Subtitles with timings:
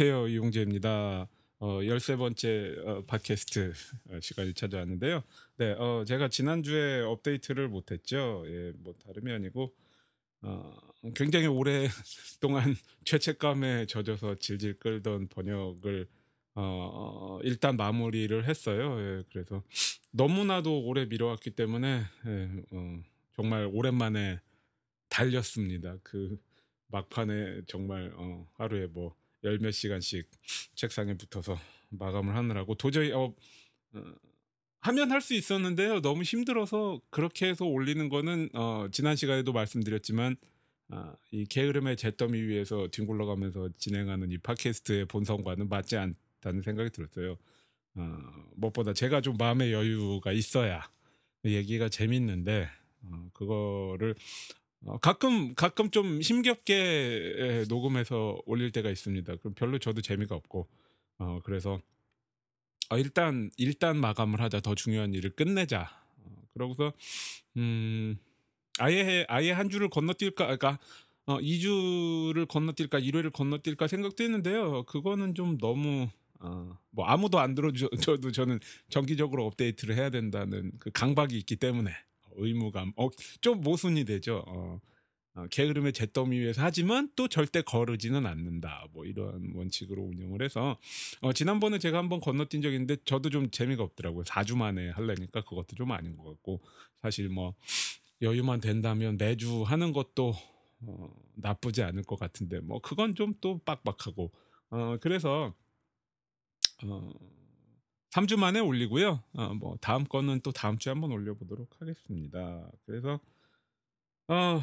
[0.00, 1.28] 안녕하세요 이용재입니다.
[1.58, 3.74] 어 13번째 어 팟캐스트
[4.08, 5.22] 어 시간이 찾아왔는데요.
[5.58, 8.42] 네 어 제가 지난주에 업데이트를 못 했죠.
[8.46, 9.74] 예 뭐 다름이 아니고
[10.40, 10.72] 어
[11.14, 12.74] 굉장히 오랫동안
[13.04, 16.08] 죄책감에 젖어서 질질 끌던 번역을
[16.54, 18.96] 어 일단 마무리를 했어요.
[19.00, 19.62] 예 그래서
[20.12, 23.02] 너무나도 오래 미뤄왔기 때문에 예 어
[23.36, 24.40] 정말 오랜만에
[25.10, 25.98] 달렸습니다.
[26.02, 26.40] 그
[26.88, 29.14] 막판에 정말 어 하루에 뭐
[29.44, 30.28] 열 몇 시간씩
[30.74, 31.58] 책상에 붙어서
[31.90, 33.34] 마감을 하느라고 도저히 어
[33.94, 34.02] 어
[34.82, 36.00] 하면 할 수 있었는데요.
[36.00, 40.36] 너무 힘들어서 그렇게 해서 올리는 거는 어 지난 시간에도 말씀드렸지만
[40.88, 47.36] 아이 게으름의 잿더미 위에서 뒹굴러 가면서 진행하는 이 팟캐스트의 본성과는 맞지 않다는 생각이 들었어요.
[47.96, 48.18] 어
[48.56, 50.88] 무엇보다 제가 좀 마음의 여유가 있어야
[51.44, 52.68] 얘기가 재밌는데
[53.02, 54.14] 어 그거를
[54.86, 56.74] 어 가끔 가끔 좀 힘겹게
[57.38, 59.36] 예 녹음해서 올릴 때가 있습니다.
[59.36, 60.68] 그럼 별로 저도 재미가 없고
[61.18, 61.80] 어 그래서
[62.90, 64.60] 어 일단 '일단 마감을 하자.
[64.60, 65.88] 더 중요한 일을 끝내자.'
[66.24, 66.92] 어 그러고서
[67.56, 68.18] 음
[68.78, 70.78] 아예 아예 한 주를 건너뛸까 그러니까
[71.26, 74.84] 어 2 주를 건너뛸까 1 회를 건너뛸까 생각도 했는데요.
[74.84, 76.08] 그거는 좀 너무
[76.40, 81.56] 어 뭐 아무도 안 들어 줘 줘도 저는 정기적으로 업데이트를 해야 된다는 그 강박이 있기
[81.56, 81.92] 때문에
[82.40, 83.10] 의무감 어
[83.40, 84.44] 좀 모순이 되죠.
[84.46, 84.80] 어
[85.34, 90.78] 어 '게으름의 잿더미 위에서 하지만 또 절대 거르지는 않는다.' 뭐 이런 원칙으로 운영을 해서
[91.22, 94.24] 어 지난번에 제가 한번 건너뛴 적이 있는데 저도 좀 재미가 없더라고요.
[94.24, 96.60] 4주 만에 하려니까 그것도 좀 아닌 것 같고
[97.02, 97.54] 사실 뭐
[98.22, 100.34] 여유만 된다면 매주 하는 것도
[100.82, 104.32] 어 나쁘지 않을 것 같은데 뭐 그건 좀 또 빡빡하고
[104.70, 105.54] 어 그래서
[106.84, 107.10] 어
[108.10, 109.22] 3주 만에 올리고요.
[109.34, 112.70] 어 뭐 다음 거는 또 다음 주에 한번 올려 보도록 하겠습니다.
[112.86, 113.20] 그래서
[114.28, 114.60] 어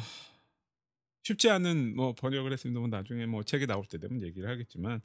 [1.22, 5.00] 쉽지 않은 뭐 번역을 했습니다만 나중에 뭐 책이 나올 때 되면 얘기를 하겠지만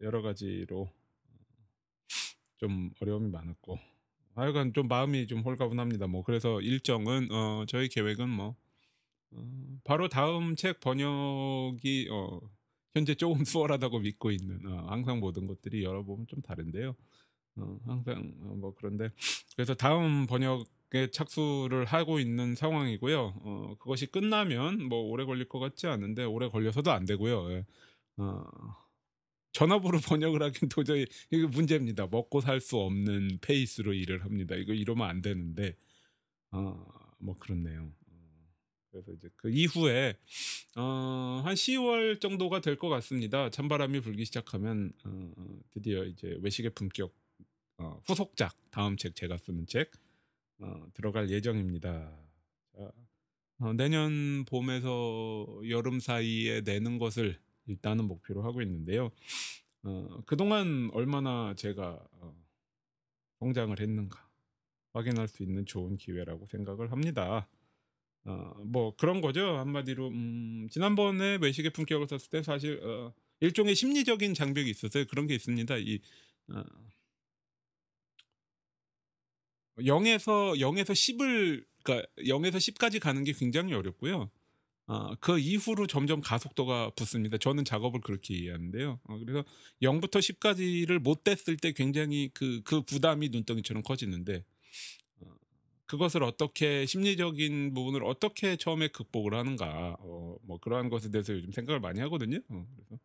[0.00, 0.90] 여러 가지로
[2.58, 3.78] 좀 어려움이 많았고
[4.34, 6.06] 하여간 좀 마음이 좀 홀가분합니다.
[6.06, 8.56] 뭐 그래서 일정은 어 저희 계획은 뭐
[9.32, 9.44] 어
[9.84, 12.40] 바로 다음 책 번역이 어
[12.94, 16.96] 현재 쪼금 수월하다고 믿고 있는 어 항상 모든 것들이 열어보면 좀 다른데요.
[17.56, 19.10] 어 항상 어뭐 그런데
[19.56, 23.18] 그래서 다음 번역에 착수를 하고 있는 상황이고요.
[23.44, 27.52] 어 그것이 끝나면 뭐 오래 걸릴 것 같지 않은데 오래 걸려서도 안 되고요.
[27.52, 27.66] 예.
[28.18, 28.44] 어
[29.52, 32.06] 전업으로 번역을 하긴 도저히 이게 문제입니다.
[32.08, 34.54] 먹고 살 수 없는 페이스로 일을 합니다.
[34.56, 35.76] 이거 이러면 안 되는데
[36.52, 37.92] 어 뭐 그렇네요.
[38.08, 38.14] 어
[38.92, 40.16] 그래서 이제 그 이후에
[40.76, 43.50] 어 한 10월 정도가 될 것 같습니다.
[43.50, 45.32] 찬바람이 불기 시작하면 어
[45.74, 47.14] 드디어 이제 외식의 품격
[47.78, 49.90] 어 후속작 다음 책 제가 쓰는 책
[50.60, 52.12] 어 들어갈 예정입니다.
[53.58, 59.10] 자어 내년 봄에서 여름 사이에 내는 것을 일단은 목표로 하고 있는데요.
[59.84, 62.36] 어 그동안 얼마나 제가 어
[63.40, 64.28] 성장을 했는가
[64.94, 67.48] 확인할 수 있는 좋은 기회라고 생각을 합니다.
[68.26, 69.58] 어 뭐 그런 거죠.
[69.58, 75.04] 한마디로 음 지난번에 외식의 품격을 썼을 때 사실 어 일종의 심리적인 장벽이 있었어요.
[75.06, 75.76] 그런 게 있습니다.
[75.78, 76.00] 이
[76.50, 76.64] 어
[79.84, 84.30] 0 에서 0 에서 10을 그러니까 0 에서 10 까지 가는 게 굉장히 어렵고요.
[84.88, 87.38] 어 그 이후로 점점 가속도가 붙습니다.
[87.38, 89.00] 저는 작업을 그렇게 이해하는데요.
[89.04, 89.44] 어 그래서
[89.82, 94.44] 0 부터 10 까지를 못 뗐을 때 굉장히 그 그 부담이 눈덩이처럼 커지는데
[95.20, 95.26] 어
[95.86, 101.80] 그것을 어떻게 심리적인 부분을 어떻게 처음에 극복을 하는가 어 뭐 그러한 것에 대해서 요즘 생각을
[101.80, 102.38] 많이 하거든요.
[102.50, 103.02] 어 그래서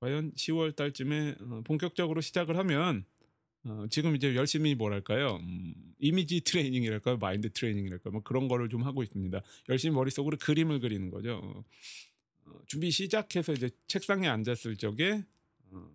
[0.00, 3.04] 과연 10월 달쯤에 어 본격적으로 시작을 하면
[3.64, 5.36] 어 지금 이제 열심히 뭐랄까요?
[5.36, 7.18] 음 이미지 트레이닝이랄까요?
[7.18, 8.12] 마인드 트레이닝이랄까요?
[8.12, 9.40] 뭐 그런 거를 좀 하고 있습니다.
[9.68, 11.64] 열심히 머릿속으로 그림을 그리는 거죠.
[12.46, 15.24] 어어 준비 시작해서 이제 책상에 앉았을 적에
[15.72, 15.90] 어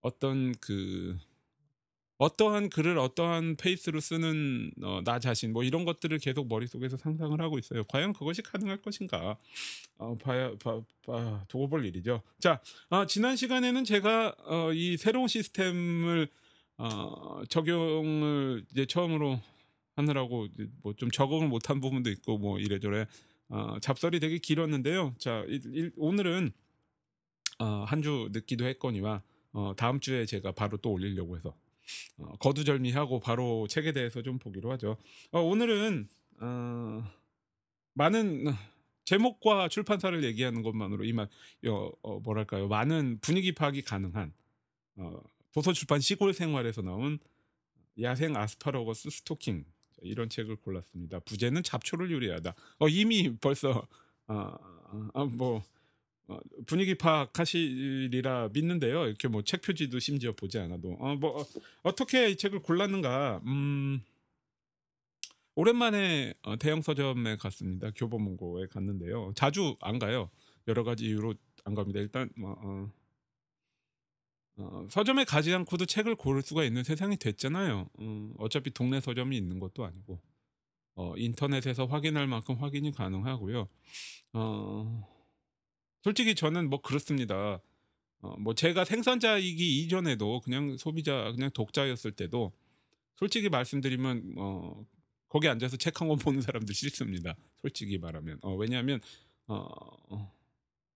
[0.00, 1.18] 어떤 그
[2.18, 7.58] 어떠한 글을 어떠한 페이스로 쓰는 어 나 자신 뭐 이런 것들을 계속 머릿속에서 상상을 하고
[7.58, 7.84] 있어요.
[7.84, 9.36] 과연 그것이 가능할 것인가?
[9.98, 12.22] 어 봐야 봐 봐 두고 볼 일이죠.
[12.40, 12.60] 자
[12.90, 16.28] 어 지난 시간에는 제가 어 이 새로운 시스템을
[16.78, 19.40] 어 적용을 이제 처음으로
[19.96, 20.48] 하느라고
[20.82, 23.06] 뭐 좀 적응을 못한 부분도 있고 뭐 이래저래
[23.48, 25.14] 어 잡설이 되게 길었는데요.
[25.18, 26.52] 자 일 일 오늘은
[27.58, 29.22] 어 한 주 늦기도 했거니와
[29.52, 31.54] 어 다음 주에 제가 바로 또 올리려고 해서
[32.18, 34.96] 어 거두절미하고 바로 책에 대해서 좀 보기로 하죠.
[35.30, 36.08] 어 오늘은
[36.40, 37.04] 어
[37.94, 38.46] 많은
[39.04, 41.28] 제목과 출판사를 얘기하는 것만으로 이만
[41.62, 42.68] 여어 뭐랄까요?
[42.68, 44.32] 많은 분위기 파악이 가능한
[44.96, 45.20] 어
[45.52, 47.18] 도서 출판 시골 생활에서 나온
[48.00, 49.64] 야생 아스파라거스 스토킹
[50.02, 51.20] 이런 책을 골랐습니다.
[51.20, 52.54] 부제는 잡초를 요리하다.
[52.78, 53.86] 어 이미 벌써
[54.26, 55.62] 어어뭐어
[56.66, 59.06] 분위기 파악하시리라 믿는데요.
[59.06, 60.96] 이렇게 뭐 책 표지도 심지어 보지 않아도.
[61.00, 61.44] 어 뭐 어
[61.82, 63.40] 어떻게 이 책을 골랐는가.
[63.46, 64.02] 음
[65.56, 67.90] 오랜만에 어 대형 서점에 갔습니다.
[67.94, 69.32] 교보문고에 갔는데요.
[69.36, 70.30] 자주 안 가요.
[70.68, 71.34] 여러 가지 이유로
[71.64, 72.00] 안 갑니다.
[72.00, 72.90] 일단 뭐 어
[74.56, 77.88] 어 서점에 가지 않고도 책을 고를 수가 있는 세상이 됐잖아요.
[78.00, 80.20] 음 어차피 동네 서점이 있는 것도 아니고.
[80.96, 83.68] 어 인터넷에서 확인할 만큼 확인이 가능하고요.
[84.34, 85.13] 어
[86.04, 87.60] 솔직히 저는 뭐 그렇습니다.
[88.22, 92.52] 어 뭐 제가 생산자이기 이전에도 그냥 소비자 그냥 독자였을 때도
[93.16, 94.86] 솔직히 말씀드리면 어
[95.28, 97.36] 거기 앉아서 책 한 권 보는 사람들 싫습니다.
[97.62, 98.38] 솔직히 말하면.
[98.42, 99.00] 어 왜냐하면
[99.48, 99.66] 어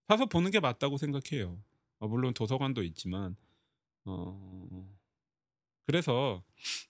[0.08, 1.62] 사서 보는 게 맞다고 생각해요.
[2.00, 3.36] 어 물론 도서관도 있지만
[4.06, 4.88] 어
[5.86, 6.42] 그래서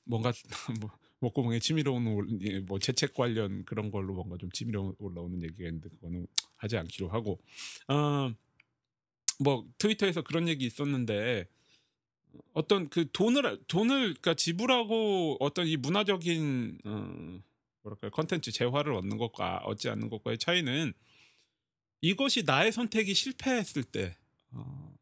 [0.04, 0.32] 뭔가
[0.80, 0.90] 뭐
[1.20, 6.26] 목구멍에 침이 올예 뭐 재책 관련 그런 걸로 뭔가 좀 치밀어 올라오는 얘기가 있는데 그거는
[6.58, 7.40] 하지 않기로 하고
[7.88, 8.32] 어
[9.40, 11.46] 뭐 트위터에서 그런 얘기 있었는데
[12.52, 17.40] 어떤 그 돈을 돈을 그러니까 지불하고 어떤 이 문화적인 어
[17.82, 18.10] 뭐랄까요?
[18.10, 20.92] 콘텐츠 재화를 얻는 것과 얻지 않는 것과의 차이는
[22.00, 24.16] 이것이 나의 선택이 실패했을 때
[24.52, 24.94] 어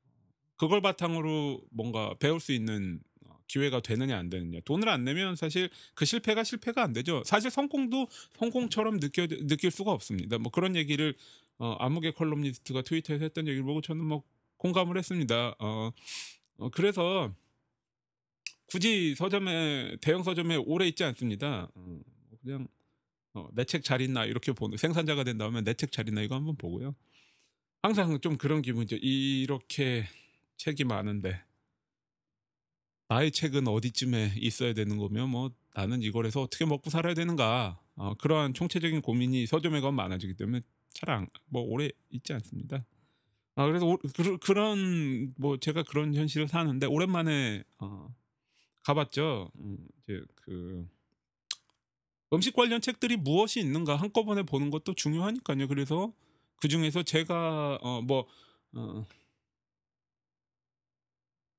[0.56, 4.60] 그걸 바탕으로 뭔가 배울 수 있는 어 기회가 되느냐 안 되느냐.
[4.64, 7.22] 돈을 안 내면 사실 그 실패가 실패가 안 되죠.
[7.26, 10.38] 사실 성공도 성공처럼 느껴 느낄 수가 없습니다.
[10.38, 11.14] 뭐 그런 얘기를
[11.58, 14.22] 어 아무개 컬럼니스트가 트위터에서 했던 얘기를 보고 저는 뭐
[14.58, 15.54] 공감을 했습니다.
[15.58, 15.92] 어
[16.58, 17.34] 어 그래서
[18.66, 21.70] 굳이 서점에 대형 서점에 오래 있지 않습니다.
[21.74, 22.00] 어
[22.42, 22.66] 그냥
[23.34, 26.34] 어 '내 책 잘 있나?' 이렇게 보는 생산자가 된 다음에 '내 책 잘 있나?' 이거
[26.36, 26.94] 한번 보고요.
[27.82, 28.96] 항상 좀 그런 기분이죠.
[28.96, 30.06] 이렇게
[30.58, 31.42] 책이 많은데
[33.08, 38.14] 나의 책은 어디쯤에 있어야 되는 거며 뭐 '나는 이걸 해서 어떻게 먹고 살아야 되는가.' 어
[38.14, 40.60] 그러한 총체적인 고민이 서점에 가면 많아지기 때문에
[40.96, 42.84] 잘안뭐 오래 있지 않습니다.
[43.56, 48.08] 아 그래서 오 그런 그런 뭐 제가 그런 현실을 사는데 오랜만에 어
[48.84, 49.50] 가 봤죠.
[49.58, 50.88] 음 이제 그
[52.32, 55.68] 음식 관련 책들이 무엇이 있는가 한꺼번에 보는 것도 중요하니깐요.
[55.68, 56.12] 그래서
[56.60, 58.26] 그 중에서 제가 어 뭐
[58.74, 59.06] 어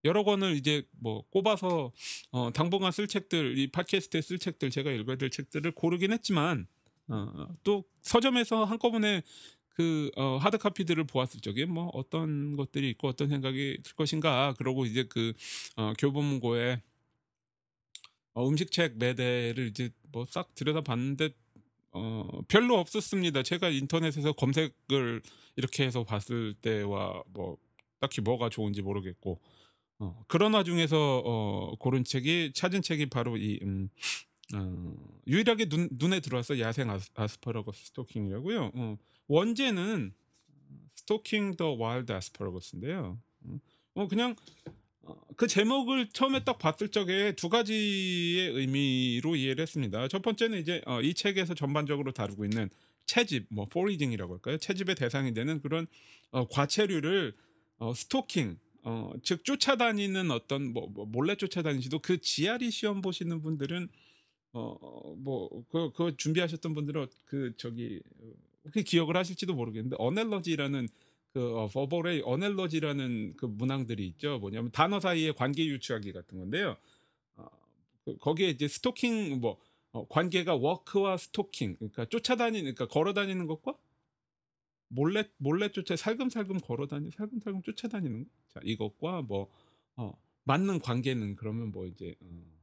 [0.05, 1.91] 여러 권을 이제 뭐 꼽아서
[2.31, 6.67] 어 당분간 쓸 책들 이 팟캐스트에 쓸 책들 제가 읽어야 될 책들을 고르긴 했지만
[7.09, 9.21] 어 또 서점에서 한꺼번에
[9.69, 14.85] 그 어 하드 카피들을 보았을 적에 뭐 '어떤 것들이 있고 어떤 생각이 들 것인가.' 그러고
[14.85, 15.33] 이제 그
[15.77, 16.81] 어 교보문고에
[18.33, 21.29] 어 음식책 매대를 이제 뭐 싹 들여다봤는데
[21.93, 23.43] 어 별로 없었습니다.
[23.43, 25.21] 제가 인터넷에서 검색을
[25.55, 27.57] 이렇게 해서 봤을 때와 뭐
[27.99, 29.41] 딱히 뭐가 좋은지 모르겠고
[29.99, 33.89] 어 그런 와중에서 어 고른 책이 찾은 책이 바로 이 음
[34.55, 34.95] 어
[35.27, 36.59] 유일하게 눈 눈에 들어왔어요.
[36.61, 38.71] 야생 아스 아스 파라거스 스토킹이라고요.
[38.73, 38.97] 어
[39.27, 40.13] 원제는
[40.95, 43.19] Stalking the Wild Asparagus인데요.
[43.95, 44.35] 음어 그냥
[45.03, 50.07] 어그 제목을 처음에 딱 봤을 적에 두 가지의 의미로 이해를 했습니다.
[50.09, 52.69] 첫 번째는 이제 어 이 책에서 전반적으로 다루고 있는
[53.05, 54.57] 채집 뭐 foraging이라고 할까요?
[54.57, 55.87] 채집의 대상이 되는 그런
[56.31, 57.35] 어 과채류를
[57.79, 63.89] 어 스토킹 어즉 쫓아다니는 어떤 뭐 뭐 몰래 쫓아다니시도 그 GRE 시험 보시는 분들은
[64.53, 68.31] 어뭐그 준비하셨던 분들은 어그 저기 어
[68.65, 70.87] 혹시 기억을 하실지도 모르겠는데 어넬러지라는
[71.33, 74.39] 그 어 버벌의 어넬러지라는 그 문항들이 있죠.
[74.39, 76.77] 뭐냐면 단어 사이의 관계 유추하기 같은 건데요.
[77.37, 77.47] 어
[78.05, 79.59] 그 거기에 이제 스토킹 뭐
[79.93, 83.75] 어 관계가 워크와 스토킹 그러니까 쫓아다니는 그러니까 걸어 다니는 것과
[84.89, 88.29] 몰래 몰래 쫓아 살금살금 걸어 다니 살금살금 쫓아다니는 거.
[88.49, 89.49] 자 이것과 뭐
[89.97, 92.56] 어 맞는 관계는 그러면 뭐 이제 어뭐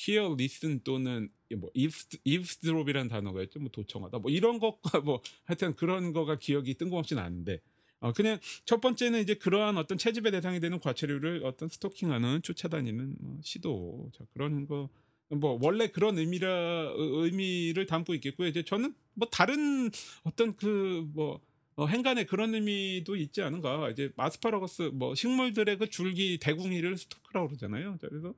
[0.00, 3.58] hear, listen 또는 이뭐 eaves eavesdrop이라는 단어가 있죠.
[3.60, 7.60] 뭐 도청하다 뭐 이런 것과 뭐 하여튼 그런 거가 기억이 뜬금없이 나는데
[8.00, 13.38] 어 그냥 첫 번째는 이제 그러한 어떤 채집의 대상이 되는 과체류를 어떤 스토킹하는 쫓아다니는 뭐
[13.42, 14.88] 시도 자 그런 거
[15.30, 18.48] 뭐 원래 그런 의미라 의 의미를 담고 있겠고요.
[18.48, 19.90] 이제 저는 뭐 다른
[20.24, 21.40] 어떤 그뭐
[21.76, 23.90] 어 행간에 그런 의미도 있지 않은가.
[23.90, 27.98] 이제 아스파라거스 뭐 식물들의 그 줄기 대궁이를 스토크라고 그러잖아요.
[28.00, 28.34] 자 그래서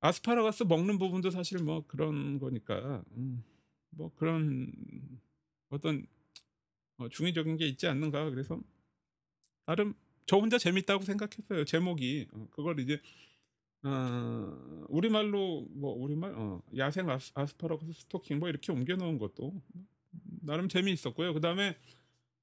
[0.00, 3.44] 아스파라거스 먹는 부분도 사실 뭐 그런 거니까 음
[3.90, 4.70] 뭐 그런
[5.70, 6.06] 어떤
[6.98, 8.60] 어 '중의적인 게 있지 않는가.' 그래서
[9.66, 9.94] 나름
[10.26, 12.26] 저 혼자 재밌다고 생각했어요 제목이.
[12.32, 13.00] 어 그걸 이제
[13.84, 19.62] 어 우리말로 뭐 우리말 어 야생 아스 아스파라거스 스토킹 뭐 이렇게 옮겨 놓은 것도
[20.42, 21.34] 나름 재미있었고요.
[21.34, 21.76] 그 다음에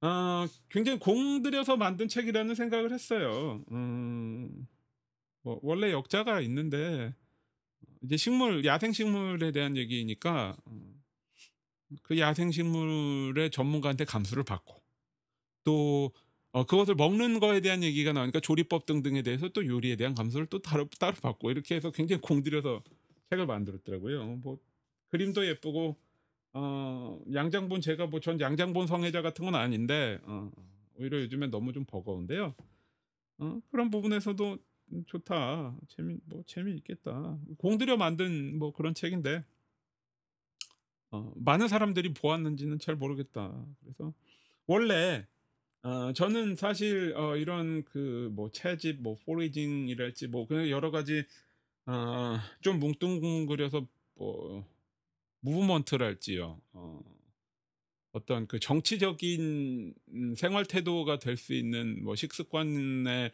[0.02, 3.64] 어 굉장히 공들여서 만든 책이라는 생각을 했어요.
[3.72, 4.68] 음
[5.44, 7.14] 뭐 원래 역자가 있는데
[8.04, 10.56] 이제 식물 야생 식물에 대한 얘기니까
[12.04, 14.82] 어그 야생 식물의 전문가한테 감수를 받고
[15.64, 16.12] 또
[16.56, 20.60] 어 그것을 먹는 거에 대한 얘기가 나오니까 조리법 등등에 대해서 또 요리에 대한 감수를 또
[20.62, 22.82] 따로 따로 받고 이렇게 해서 굉장히 공들여서
[23.30, 24.26] 책을 만들었더라고요.
[24.38, 24.58] 뭐
[25.10, 25.98] 그림도 예쁘고
[26.54, 30.50] 어 양장본 제가 뭐 전 양장본 성애자 같은 건 아닌데 어
[30.98, 32.56] 오히려 요즘엔 너무 좀 버거운데요.
[33.40, 34.58] 어 그런 부분에서도 음'
[35.08, 35.76] 좋다.
[35.90, 39.44] 재미 뭐 재미있겠다.' 공들여 만든 뭐 그런 책인데
[41.12, 43.66] 어 많은 사람들이 보았는지는 잘 모르겠다.
[43.82, 44.14] 그래서
[44.68, 45.28] 원래
[45.84, 51.26] 어 저는 사실 어 이런 그 뭐 채집 뭐 포리징이랄지 뭐 그냥 여러 가지
[51.88, 54.66] 어 좀 뭉뚱그려서 뭐
[55.42, 56.62] 무브먼트랄지요.
[56.74, 57.02] 어
[58.12, 63.32] 어떤 그 정치적인 음 생활 태도가 될 수 있는 뭐 식습관의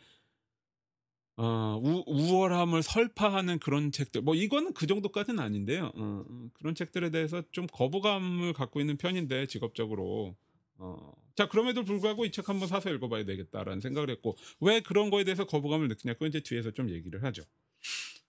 [1.43, 5.91] 어 우 우월함을 설파하는 그런 책들 뭐 이거는 그 정도까지는 아닌데요.
[5.95, 10.36] 어어 그런 책들에 대해서 좀 거부감을 갖고 있는 편인데 직업적으로.
[10.77, 15.10] 어 자 그럼에도 불구하고 '이 책 한번 사서 읽어 봐야 되겠다.'라는 생각을 했고 왜 그런
[15.10, 17.43] 거에 대해서 거부감을 느끼냐 그건 이제 뒤에서 좀 얘기를 하죠.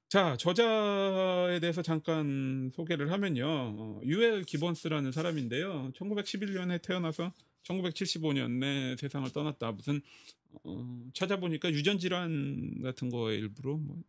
[0.09, 3.45] 자 저자에 대해서 잠깐 소개를 하면요.
[3.47, 5.91] 어 유엘 기본스라는 사람인데요.
[5.95, 7.33] 1911 년에 태어나서
[7.65, 9.73] 1975 년에 세상을 떠났다.
[9.73, 10.01] 무슨
[10.65, 14.03] 어 찾아보니까 유전 질환 같은 거의 일부로 뭐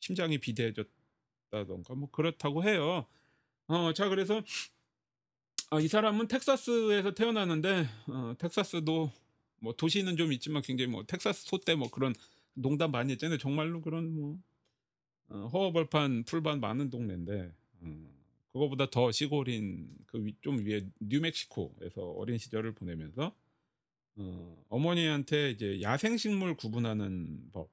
[0.00, 3.06] 심장이 비대해졌다든가 뭐 그렇다고 해요.
[3.68, 4.42] 어 자 그래서
[5.70, 9.12] 아 이 사람은 텍사스에서 태어났는데 어 텍사스도
[9.60, 12.14] 뭐 도시는 좀 있지만 굉장히 뭐 텍사스 소떼 뭐 그런
[12.54, 13.38] 농담 많이 했잖아요.
[13.38, 14.38] 정말로 그런 뭐
[15.28, 17.52] 어 허허벌판 풀밭 많은 동네인데
[17.82, 18.10] 음
[18.52, 23.34] 그거보다 더 시골인 그위좀 위에 뉴멕시코에서 어린 시절을 보내면서
[24.16, 27.70] 어 어머니한테 이제 야생식물 구분하는 법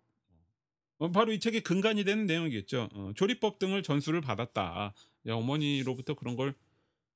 [0.99, 2.89] 어 바로 이 책의 근간이 되는 내용이겠죠.
[2.93, 4.93] 어 조리법 등을 전수를 받았다.
[5.27, 6.55] 예 어머니로부터 그런 걸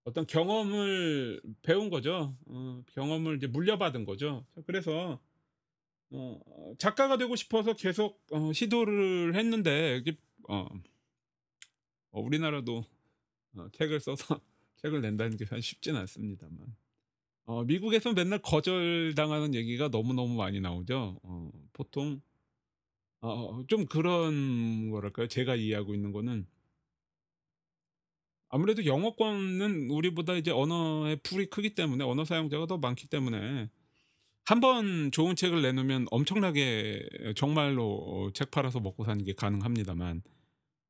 [0.04, 2.36] 어떤 경험을 배운 거죠.
[2.46, 4.46] 어 경험을 이제 물려받은 거죠.
[4.56, 5.20] 자 그래서
[6.12, 6.40] 어
[6.80, 10.04] 작가가 되고 싶어서 계속 어 시도를 했는데
[10.48, 10.70] 어어
[12.12, 12.86] 우리나라도
[13.58, 14.40] 어 책을 써서
[14.78, 16.76] 책을 낸다는 게 사실 쉽지는 않습니다만.
[17.46, 21.20] 어 미국에서 맨날 거절당하는 얘기가 너무너무 많이 나오죠.
[21.24, 22.22] 어 보통
[23.22, 25.28] 어 좀 그런 뭐랄까요?
[25.28, 26.48] 제가 이해하고 있는 거는
[28.50, 33.70] 아무래도 영어권은 우리보다 이제 언어의 풀이 크기 때문에 언어 사용자가 더 많기 때문에
[34.46, 40.24] 한 번 좋은 책을 내놓으면 엄청나게 정말로 책 팔아서 먹고 사는 게 가능합니다만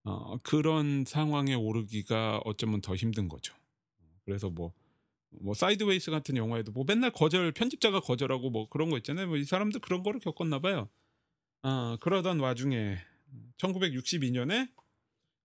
[0.03, 3.53] 어 그런 상황에 오르기가 어쩌면 더 힘든 거죠.
[4.25, 4.74] 그래서 뭐
[5.41, 9.27] 뭐 Sideways 같은 영화에도 뭐 맨날 거절 편집자가 거절하고 뭐 그런 거 있잖아요.
[9.27, 10.89] 뭐 이 사람도 그런 거를 겪었나 봐요.
[11.63, 13.00] 어 그러던 와중에
[13.58, 14.70] 1962 년에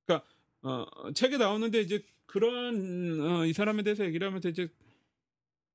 [0.06, 0.28] 그러니까
[0.62, 4.68] 어 책에 나오는데 이제 그런 어 이 사람에 대해서 얘기를 하면서 이제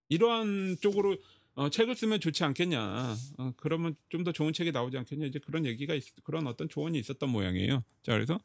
[0.09, 1.17] "이러한 쪽으로
[1.55, 3.15] 어 책을 쓰면 좋지 않겠냐.
[3.38, 7.00] 어 그러면 좀 더 좋은 책이 나오지 않겠냐." 이제 그런 얘기가 있 그런 어떤 조언이
[7.00, 7.81] 있었던 모양이에요.
[8.03, 8.39] 자 그래서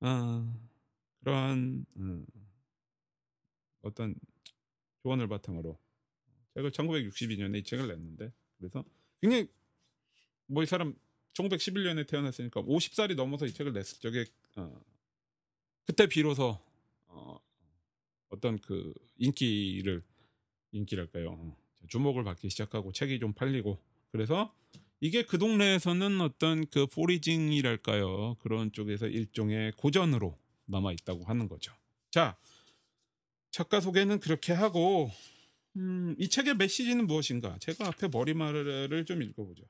[0.00, 0.54] 아
[1.20, 2.26] 그러한 음.
[3.82, 4.14] 어떤
[5.02, 5.78] 조언을 바탕으로
[6.54, 8.84] 책을 1962 년에 이 책을 냈는데 그래서
[9.20, 9.48] 굉장히
[10.46, 10.94] 뭐 이 사람
[11.34, 14.24] 1911 년에 태어났으니까 50 살이 넘어서 이 책을 냈을 적에
[14.56, 14.80] 어.
[15.84, 16.58] 그때 비로소
[17.06, 17.38] 어.
[18.30, 20.02] 어떤 그 인기를
[20.72, 21.30] 인기랄까요?
[21.30, 21.56] 어.
[21.88, 23.78] 주목을 받기 시작하고 책이 좀 팔리고
[24.10, 24.54] 그래서
[25.00, 28.36] 이게 그 동네에서는 어떤 그 포리징이랄까요?
[28.40, 31.72] 그런 쪽에서 일종의 고전으로 남아 있다고 하는 거죠.
[32.10, 32.36] 자
[33.50, 35.10] 작가 소개는 그렇게 하고
[35.76, 37.58] 음 이 책의 메시지는 무엇인가?
[37.58, 39.64] 제가 앞에 머리말을 좀 읽어 보죠.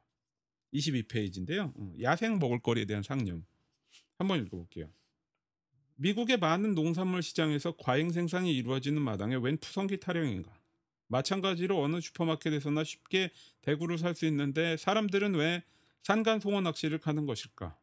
[0.73, 1.73] 22 페이지인데요.
[1.77, 3.45] 어 야생 먹을거리에 대한 상념.
[4.19, 4.89] 한번 읽어 볼게요.
[5.97, 10.53] "미국의 많은 농산물 시장에서 과잉 생산이 이루어지는 마당에 웬 푸성기 타령인가?
[11.09, 13.31] 마찬가지로 어느 슈퍼마켓에서나 쉽게
[13.63, 15.63] 대구를 살 수 있는데 사람들은 왜
[16.03, 17.77] 산간송어 낚시를 가는 것일까?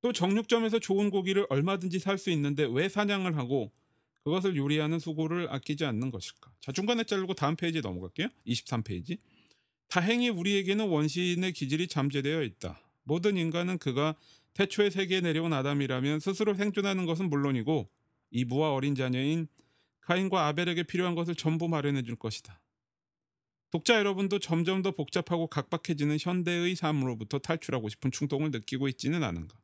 [0.00, 3.72] 또 정육점에서 좋은 고기를 얼마든지 살 수 있는데 왜 사냥을 하고
[4.24, 8.28] 그것을 요리하는 수고를 아끼지 않는 것일까?" 자 중간에 자르고 다음 페이지에 넘어갈게요.
[8.44, 9.18] 23 페이지.
[9.88, 12.80] "다행히 우리에게는 원시인의 기질이 잠재되어 있다.
[13.04, 14.14] 모든 인간은 그가
[14.54, 17.88] 태초에 세계에 내려온 아담이라면 스스로 생존하는 것은 물론이고
[18.30, 19.48] 이브와 어린 자녀인
[20.02, 22.60] 카인과 아벨에게 필요한 것을 전부 마련해 줄 것이다.
[23.70, 29.56] 독자 여러분도 점점 더 복잡하고 각박해지는 현대의 삶으로부터 탈출하고 싶은 충동을 느끼고 있지는 않은가?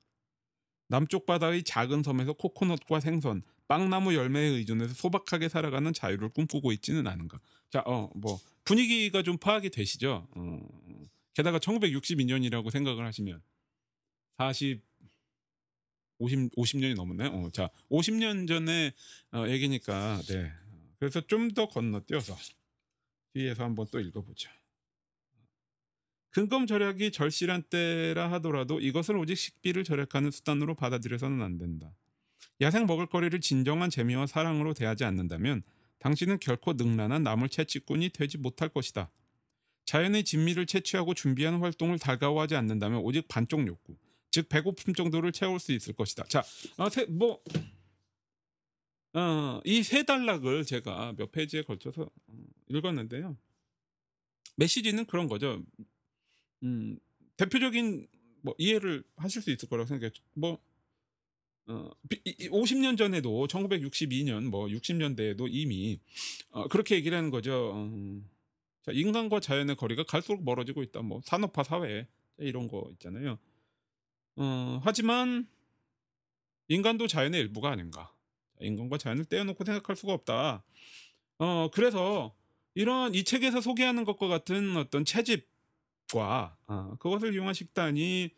[0.89, 7.39] 남쪽 바다의 작은 섬에서 코코넛과 생선, 빵나무 열매에 의존해서 소박하게 살아가는 자유를 꿈꾸고 있지는 않은가?
[7.69, 10.27] 자, 어, 뭐 분위기가 좀 파악이 되시죠?
[10.31, 10.61] 어,
[11.35, 13.43] 게다가 1962년이라고 생각을 하시면
[14.39, 14.88] 40
[16.19, 17.31] 50 50년이 넘었나요?
[17.31, 18.93] 어, 자 50년 전에
[19.33, 20.53] 어 얘기니까 네.
[20.99, 22.37] 그래서 좀 더 건너뛰어서
[23.35, 24.51] 뒤에서 한번 또 읽어보죠.
[26.31, 31.95] 근검 절약이 절실한 때라 하더라도 이것을 오직 식비를 절약하는 수단으로 받아들여서는 안 된다.
[32.61, 35.63] 야생 먹을거리를 진정한 재미와 사랑으로 대하지 않는다면
[36.01, 39.11] 당신은 결코 능란한 나물 채취꾼이 되지 못할 것이다.
[39.85, 43.97] 자연의 진미를 채취하고 준비하는 활동을 달가워하지 않는다면 오직 반쪽 욕구,
[44.31, 46.25] 즉 배고픔 정도를 채울 수 있을 것이다.
[46.25, 46.43] 자,
[46.77, 47.43] 아, 세, 뭐,
[49.15, 52.35] 어, 이세 단락을 제가 몇 페이지에 걸쳐서 어,
[52.69, 53.37] 읽었는데요.
[54.57, 55.63] 메시지는 그런 거죠.
[56.63, 56.99] 음,
[57.37, 58.07] 대표적인
[58.43, 60.13] 뭐 이해를 하실 수 있을 거라고 생각해요.
[60.35, 60.59] 뭐
[61.67, 61.91] 어,
[62.51, 66.01] 50년 전에도 1962년 뭐 60년대에도 이미
[66.51, 67.73] 어, 그렇게 얘기를 하는 거죠.
[67.75, 68.21] 어,
[68.83, 71.03] 자, 인간과 자연의 거리가 갈수록 멀어지고 있다.
[71.03, 72.09] 뭐 산업화 사회
[72.39, 73.39] 이런 거 있잖아요.
[74.39, 75.49] 어, 하지만
[76.69, 78.13] 인간도 자연의 일부가 아닌가.
[78.61, 80.65] 인간과 자연을 떼어놓고 생각할 수가 없다.
[81.39, 82.35] 어, 그래서
[82.75, 88.31] 이런 이 책에서 소개하는 것과 같은 어떤 채집과 어, 그것을 이용한 식단이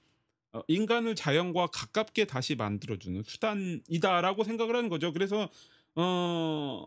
[0.52, 5.12] 어, 인간을 자연과 가깝게 다시 만들어주는 수단이다라고 생각을 하는 거죠.
[5.12, 5.50] 그래서
[5.96, 6.84] 어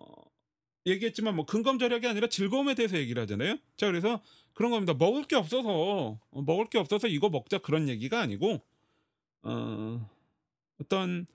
[0.85, 3.57] 얘기했지만 뭐 근검 절약이 아니라 즐거움에 대해서 얘기를 하잖아요.
[3.77, 4.21] 자 그래서
[4.53, 4.93] 그런 겁니다.
[4.93, 8.61] 먹을 게 없어서 어, 먹을 게 없어서 이거 먹자 그런 얘기가 아니고
[9.43, 10.09] 어,
[10.79, 11.27] 어떤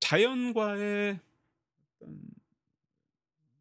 [0.00, 1.20] 자연과의
[2.00, 2.20] 어떤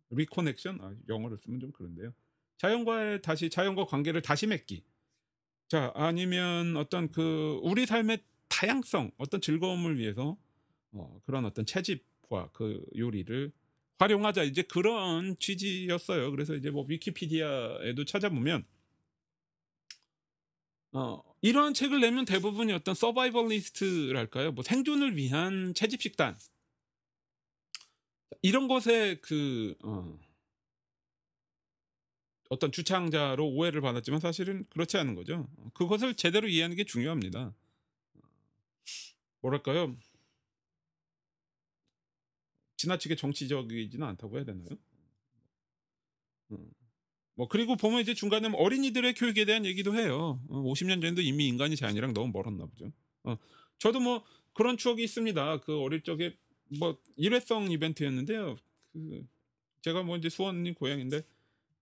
[0.09, 2.13] 리코넥션 아, 영어를 쓰면 좀 그런데요.
[2.57, 4.83] 자연과의 다시 자연과 관계를 다시 맺기.
[5.67, 10.37] 자 아니면 어떤 그 우리 삶의 다양성, 어떤 즐거움을 위해서
[10.91, 13.51] 어, 그런 어떤 채집과 그 요리를
[13.97, 16.31] 활용하자 이제 그런 취지였어요.
[16.31, 18.65] 그래서 이제 뭐 위키피디아에도 찾아보면
[20.95, 24.53] 어, 이러한 책을 내면 대부분이 어떤 서바이벌리스트랄까요?
[24.53, 26.37] 뭐 생존을 위한 채집 식단
[28.41, 30.17] 이런 것에 그 어,
[32.49, 35.49] 어떤 주창자로 오해를 받았지만 사실은 그렇지 않은 거죠.
[35.73, 37.53] 그것을 제대로 이해하는 게 중요합니다.
[39.41, 39.97] 뭐랄까요?
[42.77, 44.69] 지나치게 정치적이지는 않다고 해야 되나요?
[46.51, 46.74] 음.
[47.35, 50.39] 뭐 그리고 보면 이제 중간에 뭐 어린이들의 교육에 대한 얘기도 해요.
[50.49, 52.91] 어, 50년 전에도 이미 인간이 자연이랑 너무 멀었나 보죠.
[53.23, 53.37] 어,
[53.77, 55.59] 저도 뭐 그런 추억이 있습니다.
[55.61, 56.37] 그 어릴 적에
[56.79, 58.55] 뭐 일회성 이벤트였는데요.
[58.93, 59.27] 그
[59.81, 61.23] 제가 뭐 이제 수원이 고향인데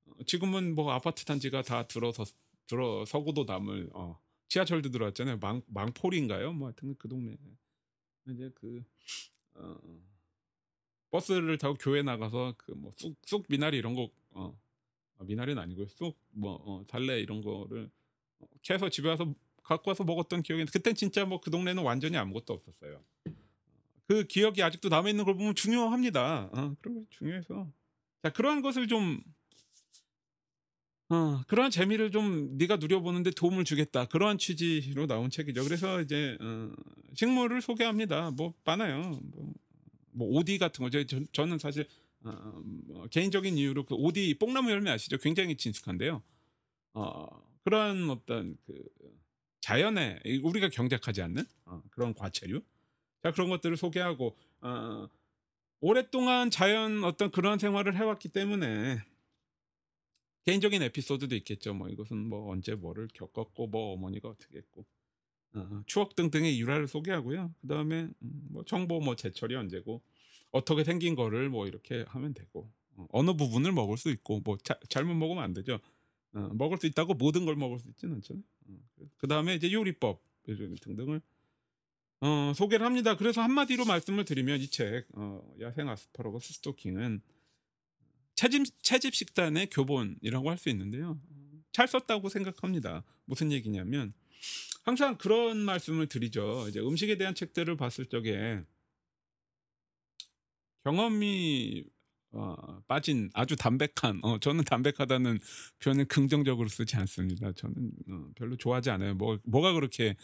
[0.08, 2.26] 어, 지금은 뭐 아파트 단지가 다 들어서
[2.68, 5.38] 들어서고도 남을 어, 지하철도 들어왔잖아요.
[5.40, 6.54] 망 망폴인가요?
[6.54, 7.36] 뭐 하여튼 그 동네
[8.30, 8.84] 이제 그
[9.56, 9.76] 어,
[11.12, 14.63] 버스를 타고 교회 나가서 그 뭐 쑥쑥 미나리 이런 거 어, 아,
[15.24, 17.90] 미나리는 아니고 쑥뭐 어, 달래 이런 거를
[18.40, 19.34] 어, 캐서 집에 와서
[19.64, 23.02] 갖고 와서 먹었던 기억이 있는데 그땐 진짜 뭐 그 동네는 완전히 아무것도 없었어요.
[24.08, 26.50] 그 기억이 아직도 남아 있는 걸 보면 중요합니다.
[26.54, 27.72] 어, 그런 게 중요해서
[28.22, 29.22] 자 그러한 것을 좀
[31.10, 34.06] 어, 그러한 재미를 좀 네가 누려보는데 도움을 주겠다.
[34.06, 35.64] 그러한 취지로 나온 책이죠.
[35.64, 36.72] 그래서 이제 어,
[37.14, 38.32] 식물을 소개합니다.
[38.32, 39.20] 뭐 많아요.
[39.24, 39.54] 뭐,
[40.12, 40.90] 뭐 오디 같은 거.
[40.90, 41.88] 저, 저는 사실
[42.26, 45.18] 어, 뭐 개인적인 이유로 그 오디 뽕나무 열매 아시죠?
[45.18, 46.24] 굉장히 친숙한데요.
[46.94, 47.28] 어,
[47.64, 48.84] 그러한 어떤 그
[49.62, 52.62] 자연에 우리가 경작하지 않는 어, 그런 과체류.
[53.22, 55.08] 자 그런 것들을 소개하고 어,
[55.80, 59.02] 오랫동안 자연 어떤 그런 생활을 해왔기 때문에
[60.46, 61.74] 개인적인 에피소드도 있겠죠.
[61.74, 64.86] 뭐 이것은 뭐 언제 뭐를 겪었고 뭐 어머니가 어떻게 했고
[65.56, 67.54] 어, 추억 등등의 일화를 소개하고요.
[67.62, 70.02] 그 다음에 음, 뭐 정보 뭐 제철이 언제고
[70.54, 74.80] 어떻게 생긴 거를 뭐 이렇게 하면 되고 어, 어느 부분을 먹을 수 있고 뭐 자,
[74.88, 75.80] 잘못 먹으면 안 되죠.
[76.34, 78.44] 어, 먹을 수 있다고 모든 걸 먹을 수 있지는 않잖아요.
[78.68, 78.80] 어,
[79.18, 81.22] 그 다음에 이제 요리법 등등을
[82.22, 83.18] 어, 소개를 합니다.
[83.18, 87.22] 그래서 한마디로 말씀을 드리면 이 책, 어, 야생 아스파라거스 스토킹은
[88.36, 91.20] 채집, 채집 식단의 교본이라고 할 수 있는데요.
[91.72, 93.04] 잘 썼다고 생각합니다.
[93.26, 94.14] 무슨 얘기냐면
[94.84, 96.68] 항상 그런 말씀을 드리죠.
[96.70, 98.64] 이제 음식에 대한 책들을 봤을 적에
[100.84, 101.86] 경험이
[102.32, 105.40] 어, 빠진 아주 담백한 어, 저는 담백하다는
[105.80, 107.52] 표현을 긍정적으로 쓰지 않습니다.
[107.52, 109.14] 저는 어, 별로 좋아하지 않아요.
[109.14, 110.16] 뭐 뭐가 그렇게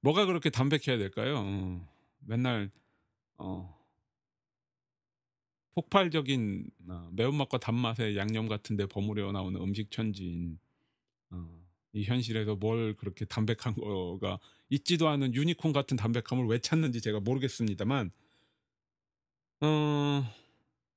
[0.00, 1.36] 뭐가 그렇게 담백해야 될까요?
[1.38, 1.88] 어,
[2.20, 2.70] 맨날
[3.36, 3.78] 어,
[5.74, 10.58] 폭발적인 어, 매운맛과 단맛의 양념 같은데 버무려 나오는 음식 천지인
[11.30, 11.60] 어,
[11.92, 14.38] 이 현실에서 뭘 그렇게 담백한 거가
[14.70, 18.12] 있지도 않은 유니콘 같은 담백함을 왜 찾는지 제가 모르겠습니다만
[19.60, 20.24] 어,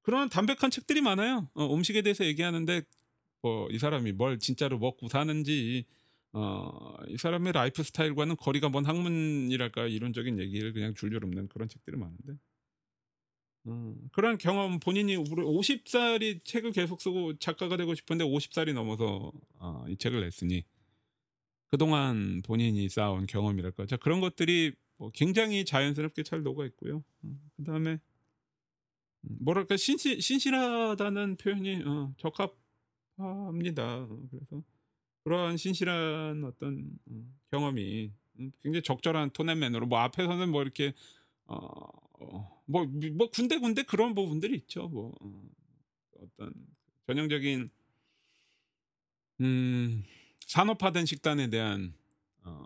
[0.03, 1.49] 그런 담백한 책들이 많아요.
[1.55, 2.83] 어, 음식에 대해서 얘기하는데
[3.41, 5.85] 뭐 이 사람이 뭘 진짜로 먹고 사는지
[6.33, 11.97] 어, 이 사람의 라이프 스타일과는 거리가 먼 학문이랄까 이론적인 얘기를 그냥 줄줄 읊는 그런 책들이
[11.97, 12.33] 많은데
[13.65, 19.97] 어, 그런 경험 본인이 50살이 책을 계속 쓰고 작가가 되고 싶은데 50살이 넘어서 어, 이
[19.97, 20.63] 책을 냈으니
[21.67, 27.03] 그동안 본인이 쌓아온 경험이랄까 자 그런 것들이 뭐 굉장히 자연스럽게 잘 녹아 있고요.
[27.23, 27.99] 어, 그 다음에
[29.23, 32.13] 뭐랄까 신실, 신실하다는 표현이 어,
[33.17, 34.03] 적합합니다.
[34.03, 34.63] 어, 그래서
[35.23, 40.93] 그러한 신실한 어떤 어, 경험이 음, 굉장히 적절한 톤앤맨으로 뭐 앞에서는 뭐 이렇게
[41.45, 44.87] 어뭐 뭐 군데 군데 그런 부분들이 있죠.
[44.89, 45.43] 뭐 어,
[46.19, 46.53] 어떤
[47.07, 47.69] 전형적인
[49.41, 50.03] 음
[50.47, 51.93] 산업화된 식단에 대한
[52.43, 52.65] 어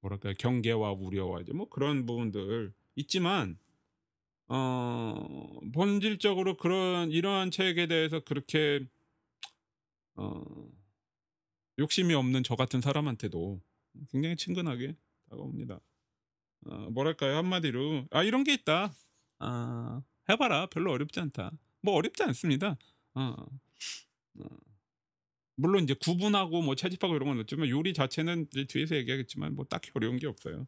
[0.00, 3.58] 뭐랄까 경계와 우려와 이제 뭐 그런 부분들 있지만
[4.48, 8.86] 어 본질적으로 그런 이러한 책에 대해서 그렇게
[10.16, 10.44] 어
[11.78, 13.60] 욕심이 없는 저 같은 사람한테도
[14.10, 14.96] 굉장히 친근하게
[15.30, 15.80] 다가옵니다.
[16.66, 18.92] 어 뭐랄까요 한마디로 아 이런 게 있다.
[19.38, 21.52] 아 해봐라 별로 어렵지 않다.
[21.82, 22.76] 뭐 어렵지 않습니다.
[23.14, 23.34] 어,
[24.40, 24.46] 어.
[25.56, 29.90] 물론 이제 구분하고 뭐 채집하고 이런 건 없지만 요리 자체는 이제 뒤에서 얘기하겠지만 뭐 딱히
[29.94, 30.66] 어려운 게 없어요.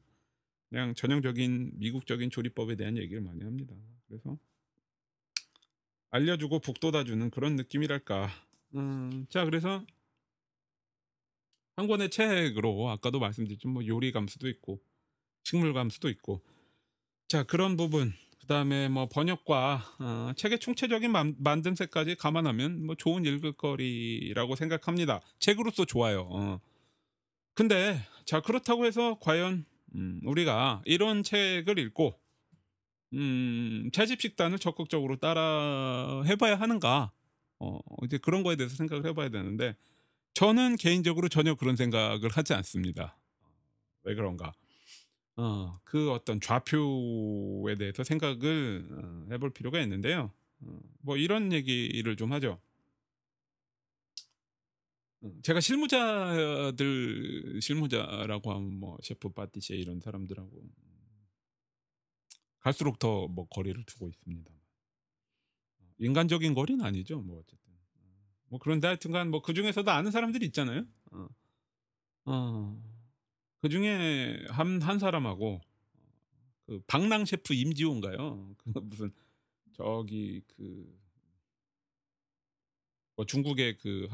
[0.77, 3.75] 그냥 전형적인 미국적인 조리법에 대한 얘기를 많이 합니다.
[4.07, 4.37] 그래서
[6.11, 8.29] 알려주고 북돋아주는 그런 느낌이랄까.
[8.75, 9.87] 음, 자 그래서
[11.77, 14.83] 한 권의 책으로 아까도 말씀드렸지만 뭐 요리 감수도 있고
[15.45, 16.45] 식물 감수도 있고
[17.27, 23.25] 자 그런 부분 그 다음에 뭐 번역과 어, 책의 총체적인 만, 만듦새까지 감안하면 뭐 좋은
[23.25, 25.23] 읽을거리라고 생각합니다.
[25.39, 26.29] 책으로서 좋아요.
[26.31, 26.61] 어.
[27.55, 29.65] 근데 자 그렇다고 해서 과연
[29.97, 32.19] 음, 우리가 이런 책을 읽고
[33.15, 37.13] 음, 채집 식단을 적극적으로 따라 해봐야 하는가?
[37.59, 39.75] 어, 이제 그런 거에 대해서 생각을 해봐야 되는데
[40.35, 43.19] 저는 개인적으로 전혀 그런 생각을 하지 않습니다.
[44.03, 44.53] 왜 그런가?
[45.37, 50.33] 어, 그 어떤 좌표에 대해서 생각을 어, 해볼 필요가 있는데요.
[50.61, 52.61] 어, 뭐 이런 얘기를 좀 하죠.
[55.23, 60.51] 어, 제가 실무자들 실무자라고 하면 뭐 셰프 파티시에 이런 사람들하고
[62.61, 64.51] 갈수록 더 뭐 거리를 두고 있습니다.
[65.99, 67.21] 인간적인 거리는 아니죠.
[67.23, 67.73] 뭐 어쨌든
[68.49, 70.85] 뭐 그런데 하여튼간 뭐 그 중에서도 아는 사람들이 있잖아요.
[71.13, 71.29] 어.
[72.27, 72.83] 어.
[73.63, 75.61] 그 중에 한, 한 사람하고
[76.67, 78.55] 그 방랑 셰프 임지호인가요?
[78.59, 79.13] 그 무슨
[79.73, 80.97] 저기 그
[83.17, 84.09] 뭐 중국의 그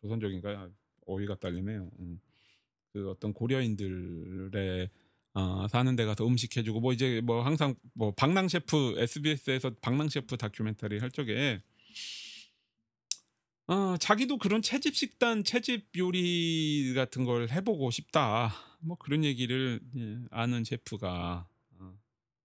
[0.00, 0.70] 조선족인가요?
[1.06, 1.90] 어휘가 딸리네요.
[1.98, 2.20] 음.
[2.92, 4.90] 그 어떤 고려인들의
[5.34, 10.08] 어, 사는 데 가서 음식 해주고 뭐 이제 뭐 항상 뭐 방랑 셰프 SBS에서 방랑
[10.08, 11.62] 셰프 다큐멘터리 할 적에
[13.68, 18.52] 어, 자기도 그런 채집 식단, 채집 요리 같은 걸 해보고 싶다.
[18.80, 21.46] 뭐 그런 얘기를 예, 아는 셰프가
[21.78, 21.98] 어,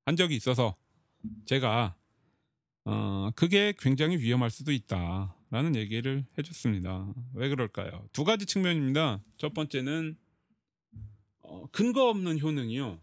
[0.06, 0.76] 한 적이 있어서
[1.46, 1.96] 제가
[2.84, 7.14] 어, 그게 굉장히 위험할 수도 있다 라는 얘기를 해줬습니다.
[7.34, 8.08] 왜 그럴까요?
[8.12, 9.22] 두 가지 측면입니다.
[9.38, 10.18] 첫 번째는
[11.42, 13.00] 어, 근거 없는 효능이요.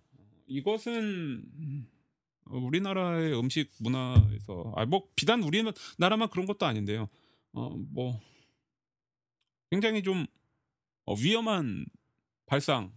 [0.48, 1.44] 이것은
[2.46, 7.08] 우리나라의 음식 문화에서 아 뭐 비단 우리나라만 그런 것도 아닌데요.
[7.52, 8.20] 어 뭐
[9.70, 10.26] 굉장히 좀
[11.06, 11.86] 어, 위험한
[12.46, 12.92] 발상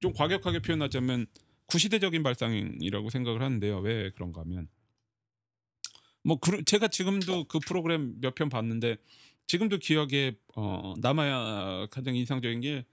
[0.00, 1.26] 좀 과격하게 표현하자면
[1.66, 3.80] 구시대적인 발상이라고 생각을 하는데요.
[3.80, 4.68] 왜 그런가 하면
[6.28, 8.98] 뭐 그, 제가 지금도 그 프로그램 몇 편 봤는데
[9.46, 12.84] 지금도 기억에 어, 남아야 가장 인상적인 게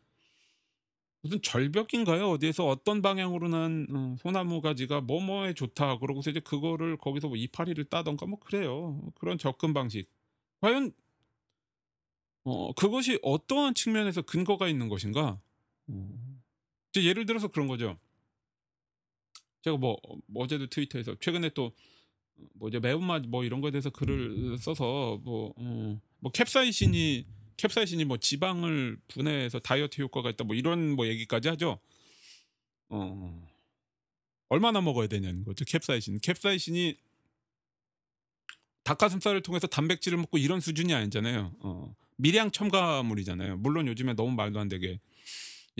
[1.21, 2.29] 무슨 절벽인가요?
[2.29, 7.83] 어디에서 어떤 방향으로 난 어, 소나무 가지가 뭐뭐에 좋다 그러고서 이제 그거를 거기서 뭐 이파리를
[7.85, 9.01] 따던가 뭐 그래요.
[9.15, 10.07] 그런 접근 방식
[10.61, 10.93] 과연
[12.43, 15.39] 어 그것이 어떠한 측면에서 근거가 있는 것인가?
[15.87, 16.09] 어.
[16.97, 17.97] 예를 들어서 그런 거죠.
[19.63, 21.71] 제가 뭐, 뭐 어제도 트위터에서 최근에 또
[22.53, 27.25] 뭐 이제 매운맛 뭐 이런 거에 대해서 글을 써서 뭐, 어, 뭐 캡사이신이
[27.57, 31.79] 캡사이신이 뭐 지방을 분해해서 다이어트 효과가 있다 뭐 이런 뭐 얘기까지 하죠.
[32.89, 33.47] 어
[34.49, 35.65] 얼마나 먹어야 되냐는 거죠.
[35.65, 36.19] 캡사이신.
[36.19, 36.97] 캡사이신이
[38.83, 41.55] 닭가슴살을 통해서 단백질을 먹고 이런 수준이 아니잖아요.
[41.59, 43.57] 어, 미량 첨가물이잖아요.
[43.57, 44.99] 물론 요즘에 너무 말도 안 되게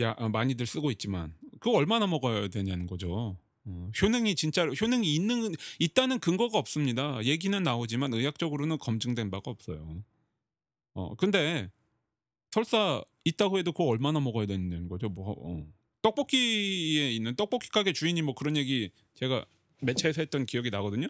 [0.00, 3.38] 야 어, 많이들 쓰고 있지만 그거 얼마나 먹어야 되냐는 거죠.
[3.66, 7.22] 어, 효능이 진짜로 효능이 있는 있다는 근거가 없습니다.
[7.24, 10.02] 얘기는 나오지만 의학적으로는 검증된 바가 없어요.
[10.94, 11.70] 어 근데
[12.50, 15.08] 설사 있다고 해도 그거 얼마나 먹어야 되는 거죠?
[15.08, 15.66] 뭐 어.
[16.02, 19.44] 떡볶이에 있는 떡볶이 가게 주인이 뭐 그런 얘기 제가
[19.82, 21.08] 매체에서 했던 기억이 나거든요.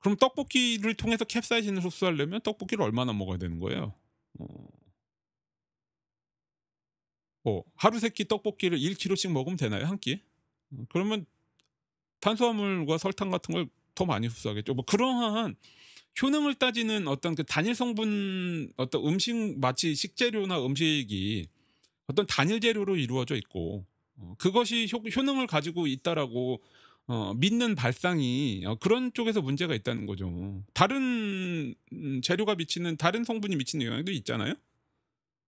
[0.00, 3.94] 그럼 떡볶이를 통해서 캡사이신을 흡수하려면 떡볶이를 얼마나 먹어야 되는 거예요?
[4.40, 4.46] 어.
[7.44, 9.86] 뭐 하루 세끼 떡볶이를 1kg씩 먹으면 되나요?
[9.86, 10.20] 한 끼?
[10.72, 11.24] 어, 그러면
[12.24, 14.74] 탄수화물과 설탕 같은 걸 더 많이 흡수하겠죠.
[14.74, 15.56] 뭐 그러한
[16.20, 21.48] 효능을 따지는 어떤 그 단일 성분 어떤 음식 마치 식재료나 음식이
[22.06, 23.84] 어떤 단일 재료로 이루어져 있고
[24.16, 26.62] 어, 그것이 효, 효능을 가지고 있다라고
[27.06, 30.62] 어, 믿는 발상이 어, 그런 쪽에서 문제가 있다는 거죠.
[30.72, 34.54] 다른 음, 재료가 미치는 다른 성분이 미치는 영향도 있잖아요.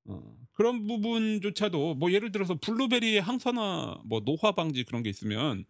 [0.07, 5.65] 어, 그런 부분조차도 뭐 예를 들어서 블루베리의 항산화 뭐 노화 방지 그런 게 있으면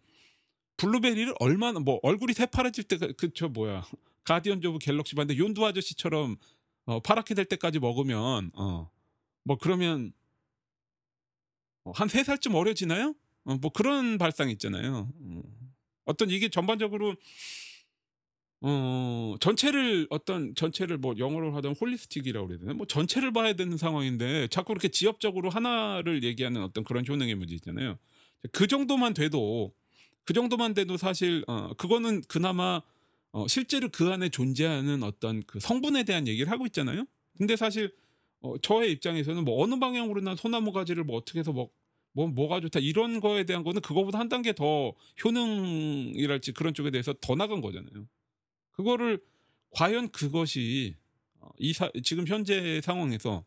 [0.77, 3.83] 블루베리를 얼마나 뭐 얼굴이 새파래질 때가 그저 뭐야
[4.23, 6.37] Guardian of Galaxy 봤는데 욘두 아저씨처럼
[6.85, 8.89] 어, 파랗게 될 때까지 먹으면 어,
[9.43, 10.13] 뭐 그러면
[11.83, 13.15] 어, 한세 살쯤 어려지나요?
[13.45, 15.11] 어, 뭐 그런 발상 있잖아요.
[15.13, 15.41] 어.
[16.05, 17.15] 어떤 이게 전반적으로
[18.61, 22.73] 어 전체를 어떤 전체를 뭐 영어로 하던 홀리스틱이라고 그래야 되나?
[22.73, 27.99] 뭐 전체를 봐야 되는 상황인데 자꾸 이렇게 지엽적으로 하나를 얘기하는 어떤 그런 효능의 문제 있잖아요.
[28.51, 29.73] 그 정도만 돼도
[30.27, 32.81] 그 정도만 돼도 사실 어 그거는 그나마
[33.31, 37.05] 어 실제로 그 안에 존재하는 어떤 그 성분에 대한 얘기를 하고 있잖아요.
[37.37, 37.95] 근데 사실
[38.41, 41.69] 어 저의 입장에서는 뭐 어느 방향으로나 소나무 가지를 뭐 어떻게 해서 뭐,
[42.11, 47.13] 뭐 뭐가 좋다 이런 거에 대한 거는 그거보다 한 단계 더 효능이랄지 그런 쪽에 대해서
[47.21, 48.05] 더 나간 거잖아요.
[48.71, 49.23] 그거를
[49.69, 50.95] 과연 그것이
[51.39, 53.45] 어, 이 사, 지금 현재 상황에서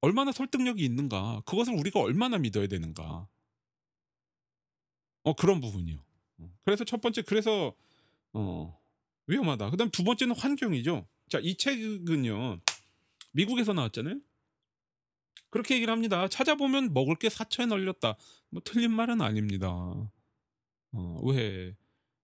[0.00, 3.28] 얼마나 설득력이 있는가 그것을 우리가 얼마나 믿어야 되는가
[5.24, 5.98] 어 그런 부분이요.
[6.38, 7.74] 어, 그래서 첫 번째 그래서
[8.32, 8.78] 어
[9.26, 9.70] 위험하다.
[9.70, 11.06] 그다음 두 번째는 환경이죠.
[11.28, 12.60] 자 이 책은요
[13.32, 14.20] 미국에서 나왔잖아요.
[15.50, 16.28] 그렇게 얘기를 합니다.
[16.28, 18.16] 찾아보면 먹을 게 사처에 널렸다.
[18.50, 19.68] 뭐 틀린 말은 아닙니다.
[20.92, 21.74] 어, 왜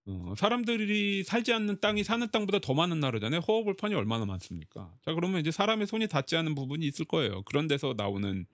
[0.05, 3.41] 어, 사람들이 살지 않는 땅이 사는 땅보다 더 많은 나라잖아요.
[3.41, 4.93] 허허벌판이 얼마나 많습니까?
[5.05, 7.43] 자 그러면 이제 사람의 손이 닿지 않은 부분이 있을 거예요.
[7.43, 8.45] 그런 데서 나오는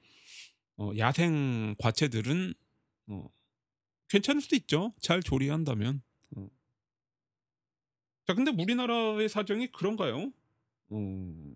[0.77, 2.53] 어, 야생 과체들은
[3.07, 3.29] 어,
[4.09, 4.93] 괜찮을 수도 있죠.
[4.99, 6.01] 잘 조리한다면.
[6.35, 6.47] 어.
[8.25, 10.31] 자 근데 우리나라의 사정이 그런가요?
[10.89, 11.55] 어,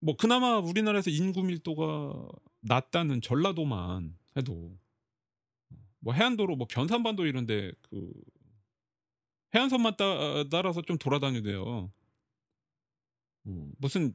[0.00, 2.28] 뭐 그나마 우리나라에서 인구 밀도가
[2.60, 4.76] 낮다는 전라도만 해도
[6.00, 8.12] 뭐 해안도로 뭐 변산반도 이런데 그
[9.54, 11.92] 해안선만 따, 따라서 좀 돌아다녀도요.
[13.44, 14.14] 어, 무슨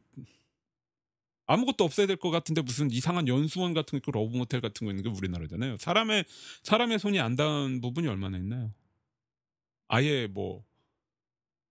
[1.47, 4.91] 아무것도 없어야 될 것 같은데 무슨 이상한 연수원 같은 거 있고 러브 모텔 같은 거
[4.91, 5.77] 있는 게 우리나라잖아요.
[5.77, 6.25] 사람의
[6.63, 8.73] 사람의 손이 안 닿은 부분이 얼마나 있나요?
[9.87, 10.63] 아예 뭐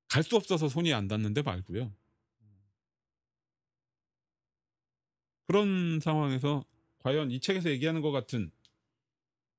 [0.09, 1.93] 갈 수 없어서 손이 안 닿는데 말고요.
[5.47, 6.65] 그런 상황에서
[6.99, 8.51] 과연 이 책에서 얘기하는 것 같은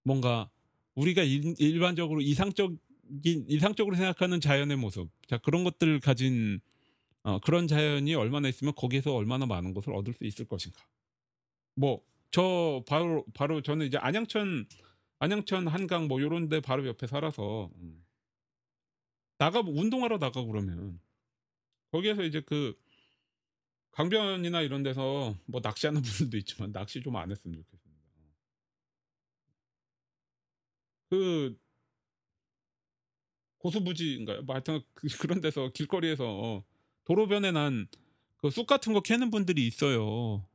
[0.03, 0.49] 뭔가
[0.95, 2.79] 우리가 일, 반적으로 이상적인
[3.47, 6.59] 이상적으로 생각하는 자연의 모습, 자 그런 것들을 가진
[7.27, 10.79] 어, 그런 자연이 얼마나 있으면 거기에서 얼마나 많은 것을 얻을 수 있을 것인가.
[11.75, 14.67] 뭐 저 바로 바로 저는 이제 안양천
[15.19, 18.05] 안양천 한강 뭐 요런 데 바로 옆에 살아서 음.
[19.37, 20.99] 나가 운동하러 나가 그러면
[21.91, 22.77] 거기에서 이제 그
[23.91, 27.97] 강변이나 이런 데서 뭐 낚시하는 분들도 있지만 낚시 좀 안 했으면 좋겠습니다.
[31.09, 31.57] 그
[33.59, 34.43] 고수부지인가요?
[34.43, 36.63] 뭐 하여튼 그, 그런 데서 길거리에서
[37.07, 37.87] 도로변에 난
[38.37, 40.45] 그 쑥 같은 거 캐는 분들이 있어요.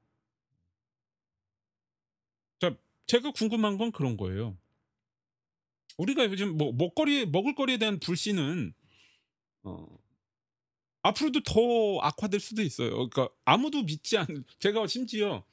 [2.60, 4.56] 자, 제가 궁금한 건 그런 거예요.
[5.98, 8.72] 우리가 요즘 뭐 먹거리 먹을 거리에 대한 불신은
[9.64, 9.86] 어,
[11.02, 12.90] 앞으로도 더 악화될 수도 있어요.
[12.90, 15.44] 그러니까 아무도 믿지 않는 제가 심지어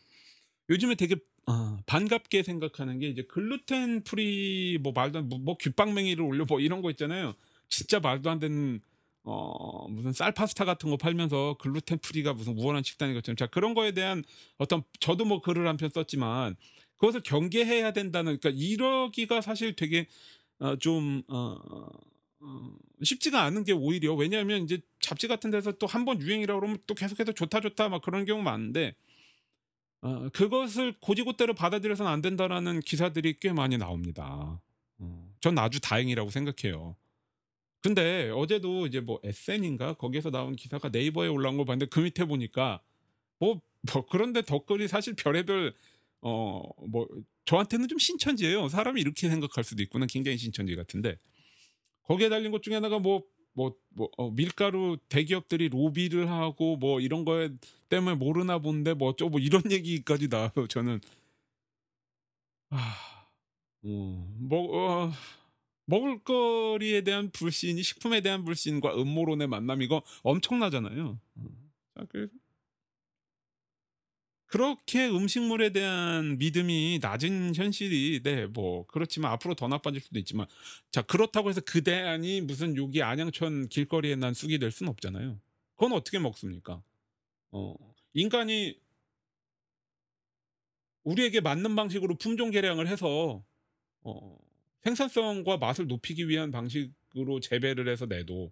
[0.69, 1.15] 요즘에 되게
[1.47, 6.59] 어, 반갑게 생각하는 게 이제 gluten free 뭐 말도 안, 뭐, 뭐 귓방맹이를 올려 뭐
[6.59, 7.35] 이런 거 있잖아요.
[7.69, 8.81] 진짜 말도 안 되는
[9.23, 13.73] 어 무슨 쌀 파스타 같은 거 팔면서 글루텐 프리가 무슨 우월한 식단인 것처럼 자 그런
[13.73, 14.23] 거에 대한
[14.58, 16.55] 어떤 저도 뭐 글을 한 편 썼지만
[16.97, 20.08] 그것을 경계해야 된다는 그러니까 이러기가 사실 되게
[20.60, 21.58] 어, 좀 어,
[22.41, 22.71] 어,
[23.03, 26.93] 쉽지가 않은 게 오히려 왜냐하면 이제 잡지 같은 데서 또 한 번 유행이라고 그러면 또
[26.95, 28.95] 계속해서 좋다 좋다 막 그런 경우 많은데
[30.01, 34.62] 어, 그것을 고지고대로 받아들여서는 안 된다라는 기사들이 꽤 많이 나옵니다.
[34.97, 36.95] 어, 전 아주 다행이라고 생각해요.
[37.82, 42.82] 근데 어제도 이제 뭐 SN인가 거기에서 나온 기사가 네이버에 올라온 걸 봤는데 그 밑에 보니까
[43.39, 43.62] 뭐,
[43.94, 45.74] 뭐 그런데 덧글이 사실 별의별
[46.22, 47.08] 어 뭐
[47.46, 48.68] 저한테는 좀 신천지예요.
[48.70, 50.06] 사람이 이렇게 생각할 수도 있구나.
[50.06, 51.18] 굉장히 신천지 같은데
[52.04, 57.26] 거기에 달린 것 중에 하나가 뭐 뭐, 뭐 어, 밀가루 대기업들이 로비를 하고 뭐 이런
[57.26, 57.50] 거에
[57.89, 60.68] 때문에 모르나 본데 뭐 어쩌고 뭐 이런 얘기까지 나와요.
[60.70, 61.02] 저는
[62.70, 62.96] 아,
[63.84, 63.88] 어,
[64.39, 65.12] 뭐 어,
[65.89, 71.19] 먹을 거리에 대한 불신이 식품에 대한 불신과 음모론의 만남 이거 엄청나잖아요.
[71.95, 72.32] 자, 그래서
[74.47, 80.47] 그렇게 음식물에 대한 믿음이 낮은 현실이 네 뭐 그렇지만 앞으로 더 나빠질 수도 있지만
[80.91, 85.39] 자 그렇다고 해서 그 대안이 무슨 여기 안양천 길거리에 난 쑥이 될 수는 없잖아요.
[85.75, 86.82] 그건 어떻게 먹습니까?
[87.52, 87.75] 어
[88.13, 88.78] 인간이
[91.04, 93.43] 우리에게 맞는 방식으로 품종 개량을 해서
[94.04, 94.38] 어
[94.84, 98.52] 생산성과 맛을 높이기 위한 방식으로 재배를 해서 내도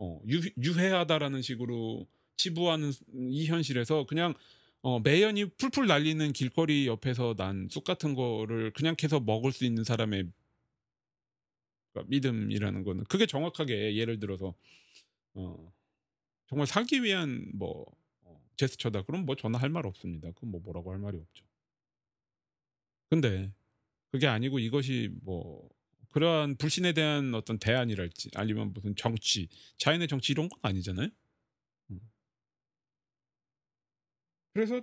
[0.00, 2.92] 어유 유해하다라는 식으로 치부하는
[3.30, 4.34] 이 현실에서 그냥
[4.82, 9.84] 어 매연이 풀풀 날리는 길거리 옆에서 난 쑥 같은 거를 그냥 캐서 먹을 수 있는
[9.84, 10.30] 사람의
[11.92, 14.54] 그러니까 믿음이라는 거는 그게 정확하게 예를 들어서
[15.34, 15.72] 어
[16.48, 17.86] 정말 살기 위한 뭐어
[18.56, 19.02] 제스처다.
[19.04, 20.30] 그럼 뭐 저는 할 말 없습니다.
[20.32, 21.44] 그건 뭐 뭐라고 할 말이 없죠.
[23.10, 23.52] 근데
[24.10, 25.68] 그게 아니고 이것이 뭐
[26.10, 31.08] 그러한 불신에 대한 어떤 대안이랄지 아니면 무슨 정치, 자연의 정치 이런 건 아니잖아요.
[31.90, 32.00] 음.
[34.52, 34.80] 그래서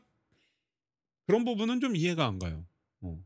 [1.26, 2.66] 그런 부분은 좀 이해가 안 가요.
[3.02, 3.20] 어.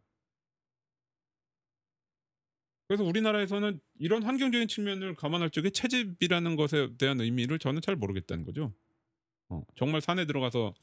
[2.88, 8.74] 그래서 우리나라에서는 이런 환경적인 측면을 감안할 적에 채집이라는 것에 대한 의미를 저는 잘 모르겠다는 거죠.
[9.50, 10.74] 어, 정말 산에 들어가서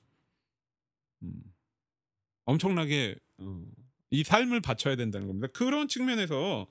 [1.22, 1.42] 음,
[2.44, 3.64] 엄청나게 어,
[4.16, 5.48] 이 삶을 바쳐야 된다는 겁니다.
[5.52, 6.66] 그런 측면에서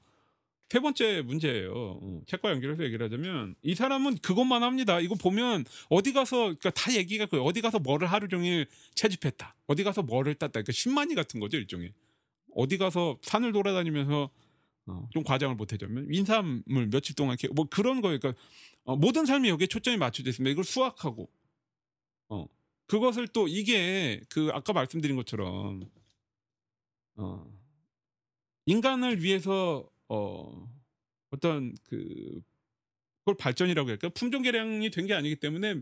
[0.70, 1.72] 세 번째 문제예요.
[1.74, 5.00] 어, 책과 연결해서 얘기를 하자면 이 사람은 그것만 합니다.
[5.00, 9.56] 이거 보면 어디 가서 그러니까 다 얘기가 그 어디 가서 뭐를 하루 종일 채집했다.
[9.68, 10.54] 어디 가서 뭐를 땄다.
[10.54, 11.94] 그러니까 신만이 같은 거죠 일종의.
[12.56, 14.30] 어디 가서 산을 돌아다니면서
[14.88, 18.18] 어, 좀 과장을 못해주면 인삼을 며칠 동안 뭐 그런 거예요.
[18.20, 18.42] 그러니까
[18.86, 20.52] 어, 모든 삶이 여기에 초점이 맞춰져 있습니다.
[20.52, 21.30] 이걸 수확하고
[22.30, 22.48] 어,
[22.88, 25.84] 그것을 또 이게 그 아까 말씀드린 것처럼
[27.16, 27.46] 어,
[28.66, 30.70] 인간을 위해서 어,
[31.32, 32.42] 어떤 그
[33.20, 35.82] 그걸 발전이라고 할까 품종 개량이 된 게 아니기 때문에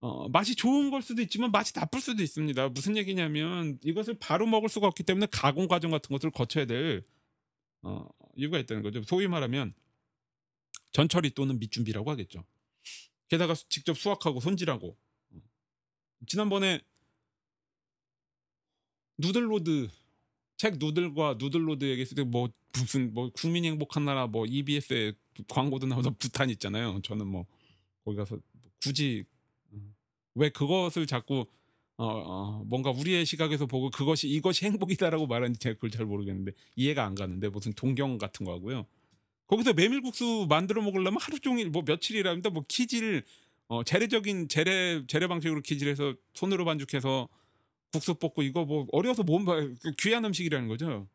[0.00, 2.68] 어, 맛이 좋은 걸 수도 있지만 맛이 나쁠 수도 있습니다.
[2.70, 7.04] 무슨 얘기냐면 이것을 바로 먹을 수가 없기 때문에 가공 과정 같은 것을 거쳐야 될
[7.82, 9.02] 어, 이유가 있다는 거죠.
[9.04, 9.74] 소위 말하면
[10.92, 12.44] 전처리 또는 밑준비라고 하겠죠.
[13.28, 14.96] 게다가 직접 수확하고 손질하고
[16.26, 16.80] 지난번에
[19.18, 19.88] 누들로드
[20.62, 25.12] 책 누들과 누들로드 얘기했을 때 뭐 무슨 뭐 국민이 행복한 나라 뭐 EBS에
[25.48, 27.00] 광고도 나오던 부탄 있잖아요.
[27.02, 27.46] 저는 뭐
[28.04, 28.38] 거기 가서
[28.80, 29.24] 굳이
[30.36, 31.46] 왜 그것을 자꾸
[31.96, 37.04] 어, 어, 뭔가 우리의 시각에서 보고 그것이 이것이 행복이다라고 말하는지 제가 그걸 잘 모르겠는데 이해가
[37.04, 38.86] 안 가는데 무슨 동경 같은 거 하고요.
[39.48, 42.50] 거기서 메밀국수 만들어 먹으려면 하루 종일 뭐 며칠이랍니다.
[42.50, 43.24] 뭐 키질
[43.66, 47.28] 어, 재래적인 재래 재래 방식으로 키질해서 손으로 반죽해서
[47.92, 49.40] 국수 볶고 이거 뭐 어려서 못
[49.98, 51.08] 귀한 음식이라는 거죠.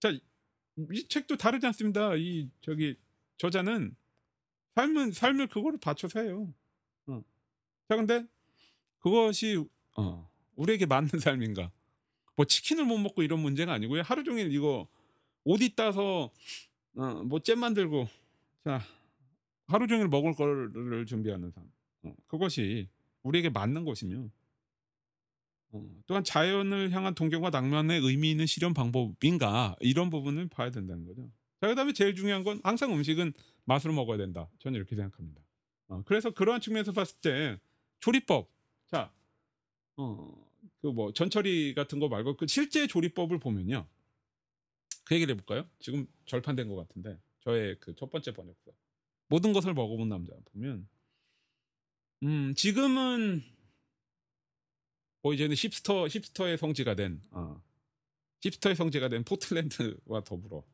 [0.00, 0.10] 자,
[0.92, 2.14] 이 책도 다르지 않습니다.
[2.16, 2.96] 이 저기
[3.36, 3.94] 저자는
[4.74, 6.52] 삶은 삶을 그거를 받쳐서 해요.
[7.06, 7.22] 어.
[7.88, 8.26] 자, 근데
[8.98, 9.64] 그것이
[9.96, 11.70] 어, 우리에게 맞는 삶인가?
[12.36, 14.02] 뭐 치킨을 못 먹고 이런 문제가 아니고요.
[14.02, 14.88] 하루 종일 이거
[15.44, 16.30] 옷 입다서
[16.94, 18.08] 어, 뭐잼 만들고
[18.64, 18.80] 자
[19.66, 21.64] 하루 종일 먹을 거를 준비하는 삶.
[22.04, 22.88] 어, 그것이
[23.22, 24.28] 우리에게 맞는 것이며
[25.70, 31.30] 어, 또한 자연을 향한 동경과 낭만의 의미 있는 실현 방법인가 이런 부분을 봐야 된다는 거죠.
[31.60, 33.32] 자 그다음에 제일 중요한 건 항상 음식은
[33.64, 34.48] 맛으로 먹어야 된다.
[34.60, 35.40] 저는 이렇게 생각합니다.
[35.88, 37.58] 어, 그래서 그러한 측면에서 봤을 때
[38.00, 38.50] 조리법
[38.86, 39.12] 자,
[39.96, 40.46] 어,
[40.80, 43.86] 그 뭐 전처리 같은 거 말고 그 실제 조리법을 보면요.
[45.04, 45.66] 그 얘기를 해볼까요?
[45.80, 48.70] 지금 절판된 것 같은데 저의 그 첫 번째 번역서
[49.28, 50.88] 모든 것을 먹어본 남자 보면
[52.22, 53.42] 음 지금은
[55.22, 57.62] 뭐 이제는 hipster hipster의 성지가 된 어,
[58.42, 60.64] hipster의 성지가 된 포틀랜드와 더불어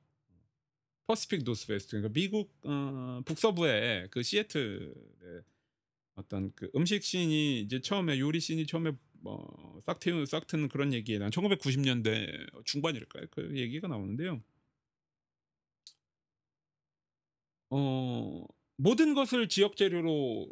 [1.06, 4.94] Pacific Northwest 그러니까 미국 어, 북서부의 그 시애틀의
[6.16, 11.30] 어떤 그 음식 씬이 이제 처음에 요리 씬이 처음에 뭐 싹트는 싹트는 그런 얘기에 난
[11.30, 13.26] 1990년대 중반일까요?
[13.30, 14.42] 그 얘기가 나오는데요.
[17.70, 20.48] 어 모든 것을 지역 재료로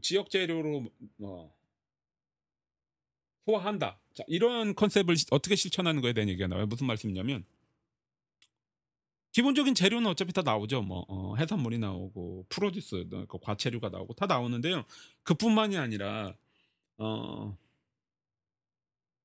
[0.00, 1.54] 지역 재료로 어,
[3.46, 3.98] 소화한다.
[4.14, 6.66] 자, 이런 컨셉을 어떻게 실천하는 거에 대한 얘기가 나와요.
[6.66, 7.44] 무슨 말씀이냐면
[9.32, 10.82] 기본적인 재료는 어차피 다 나오죠.
[10.82, 14.84] 뭐 어, 해산물이 나오고 프로듀스, 그 과체류가 나오고 다 나오는데요.
[15.24, 16.36] 그뿐만이 아니라
[16.98, 17.58] 어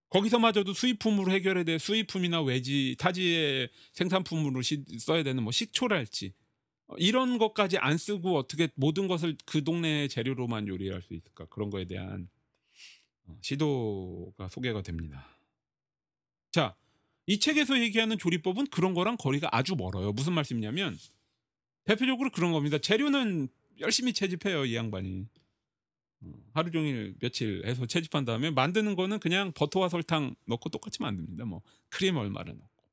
[0.09, 6.33] 거기서마저도 수입품으로 해결해야 될 수입품이나 외지 타지의 생산품으로 시, 써야 되는 뭐 식초랄지
[6.87, 11.69] 어, 이런 것까지 안 쓰고 어떻게 모든 것을 그 동네 재료로만 요리할 수 있을까 그런
[11.69, 12.38] 거에 대한 어,
[13.41, 15.25] 시도가 소개가 됩니다.
[16.51, 16.75] 자,
[17.25, 20.11] 이 책에서 얘기하는 조리법은 그런 거랑 거리가 아주 멀어요.
[20.13, 20.97] 무슨 말씀이냐면
[21.85, 22.77] 대표적으로 그런 겁니다.
[22.77, 23.49] 재료는
[23.79, 25.27] 열심히 채집해요, 이 양반이.
[26.21, 31.45] 어, 하루 종일 며칠 해서 채집한 다음에 만드는 거는 그냥 버터와 설탕 넣고 똑같이 만듭니다.
[31.45, 32.83] 뭐 크림 얼마를 넣고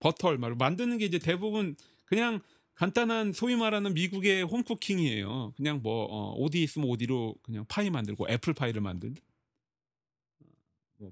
[0.00, 2.40] 버터 얼마를 만드는 게 이제 대부분 그냥
[2.74, 5.54] 간단한 소위 말하는 미국의 home cooking이에요.
[5.56, 9.25] 그냥 뭐 어, 오디 있으면 오디로 그냥 파이 만들고 애플 파이를 만들든 뭐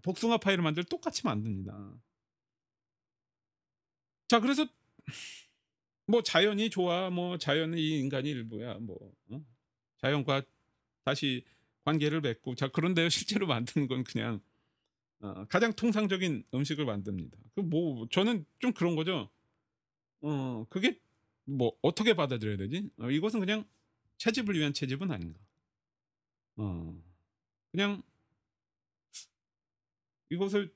[0.03, 1.95] 복숭아 파이를 만들 똑같이 만듭니다.
[4.28, 4.66] 자 그래서
[6.07, 8.97] 뭐 자연이 좋아 뭐 자연은 이 인간이 일부야 뭐
[9.30, 9.45] 어?
[9.99, 10.43] 자연과
[11.05, 11.45] 다시
[11.85, 14.41] 관계를 맺고 자 그런데요 실제로 만드는 건 그냥
[15.20, 17.39] 어, 가장 통상적인 음식을 만듭니다.
[17.55, 19.30] 그 뭐 저는 좀 그런 거죠.
[20.22, 20.99] 어 그게
[21.45, 22.91] 뭐 어떻게 받아들여야 되지?
[22.99, 23.64] 어, 이것은 그냥
[24.18, 25.41] 채집을 위한 채집은 아닌가.
[26.57, 27.03] 어
[27.72, 28.03] 그냥
[30.31, 30.72] 이것을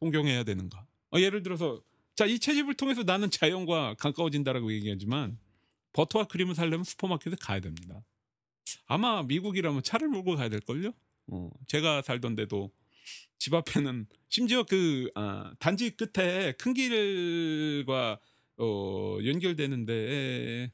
[0.00, 0.86] 동경해야 되는가?
[1.14, 1.82] 어, 예를 들어서
[2.16, 5.38] 자 이 채집을 통해서 나는 자연과 가까워진다라고 얘기하지만
[5.92, 8.04] 버터와 크림을 사려면 슈퍼마켓에 가야 됩니다.
[8.86, 10.92] 아마 미국이라면 차를 몰고 가야 될 걸요?
[11.28, 12.70] 어, 제가 살던 데도
[13.38, 18.20] 집 앞에는 심지어 그 아, 단지 끝에 큰 길과
[18.58, 20.72] 어, 연결되는데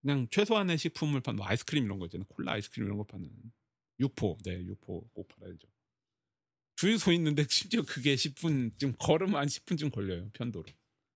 [0.00, 2.24] 그냥 최소한의 식품을 파는 뭐 아이스크림 이런 거 있잖아요.
[2.28, 3.28] 콜라 아이스크림 이런 거 파는
[4.00, 5.68] 육포, 네 육포 꼭 팔아야죠.
[6.76, 10.64] 주유소 있는데 심지어 그게 10분 좀 걸음 한 10분쯤 걸려요 편도로.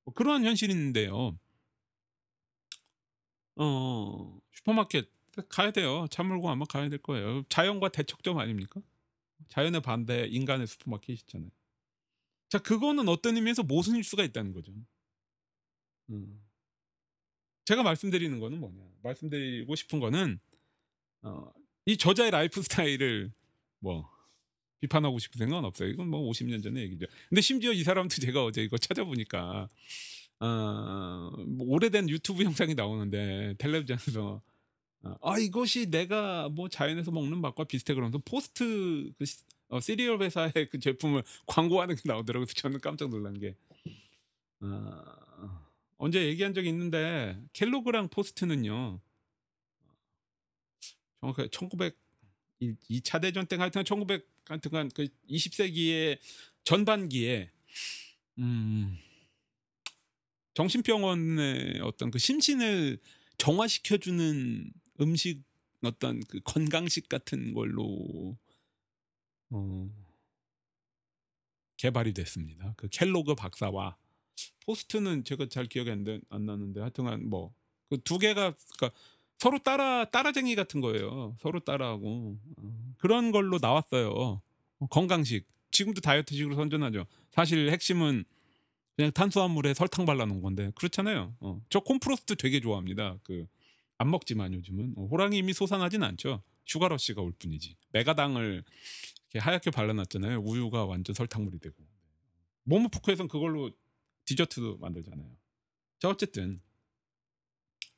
[0.05, 1.39] 뭐 그러한 현실이 있는데요.
[3.57, 5.09] 어 슈퍼마켓
[5.49, 6.07] 가야 돼요.
[6.11, 7.45] 차 몰고 아마 가야 될 거예요.
[7.49, 8.81] 자연과 대척점 아닙니까?
[9.49, 11.51] 자연의 반대 인간의 슈퍼마켓이 있잖아요.
[12.49, 14.73] 자 그거는 어떤 의미에서 모순일 수가 있다는 거죠.
[16.09, 16.43] 음.
[17.67, 18.83] 제가 말씀드리는 거는 뭐냐?
[19.03, 20.41] 말씀드리고 싶은 거는
[21.23, 21.53] 어,
[21.85, 23.33] 이 저자의 라이프 스타일을
[23.79, 24.11] 뭐
[24.81, 25.89] 비판하고 싶은 생각은 없어요.
[25.89, 27.07] 이건 뭐 50년 전의 얘기죠.
[27.29, 29.69] 근데 심지어 이 사람도 제가 어제 이거 찾아보니까
[30.41, 34.41] 어, 뭐 오래된 유튜브 영상이 나오는데 텔레비전에서
[35.03, 40.21] 어, 아 이것이 내가 뭐 자연에서 먹는 맛과 비슷해 그러면서 포스트 그 시- 어, 시리얼
[40.23, 42.47] 회사의 그 제품을 광고하는 게 나오더라고요.
[42.47, 43.55] 저는 깜짝 놀란 게
[44.61, 45.03] 어,
[45.99, 48.99] 언제 얘기한 적이 있는데 켈로그랑 포스트는요
[51.21, 51.97] 정확하게 1900
[52.61, 56.19] 2차 대전 때 하여튼 1900 하여튼간 그 20세기의
[56.65, 57.51] 전반기에
[58.39, 58.99] 음
[60.55, 62.99] 정신병원의 어떤 그 심신을
[63.39, 65.43] 정화시켜 주는 음식
[65.83, 68.37] 어떤 그 건강식 같은 걸로
[69.51, 69.89] 어,
[71.77, 72.75] 개발이 됐습니다.
[72.77, 73.97] 그 켈로그 박사와
[74.67, 77.55] 포스트는 제가 잘 기억이 안, 나- 안 나는데 하여튼간 뭐
[77.91, 78.97] 그 두 개가 그러니까
[79.41, 81.37] 서로 따라 따라쟁이 같은 거예요.
[81.41, 84.11] 서로 따라하고 어, 그런 걸로 나왔어요.
[84.11, 87.07] 어, 건강식 지금도 다이어트식으로 선전하죠.
[87.33, 88.25] 사실 핵심은
[88.97, 91.35] 그냥 탄수화물에 설탕 발라놓은 건데 그렇잖아요.
[91.41, 93.19] 어, 저 콤프로스트 되게 좋아합니다.
[93.25, 93.47] 그
[94.01, 96.43] 안 먹지만 요즘은 어, 호랑이 이미 솟아나진 않죠.
[96.65, 97.77] 슈가러시가 올 뿐이지.
[97.93, 98.65] 메가당을
[99.35, 100.39] 하얗게 발라놨잖아요.
[100.39, 101.77] 우유가 완전 설탕물이 되고.
[102.63, 103.71] 모모푸크에선 그걸로
[104.25, 105.29] 디저트도 만들잖아요.
[105.99, 106.63] 자 어쨌든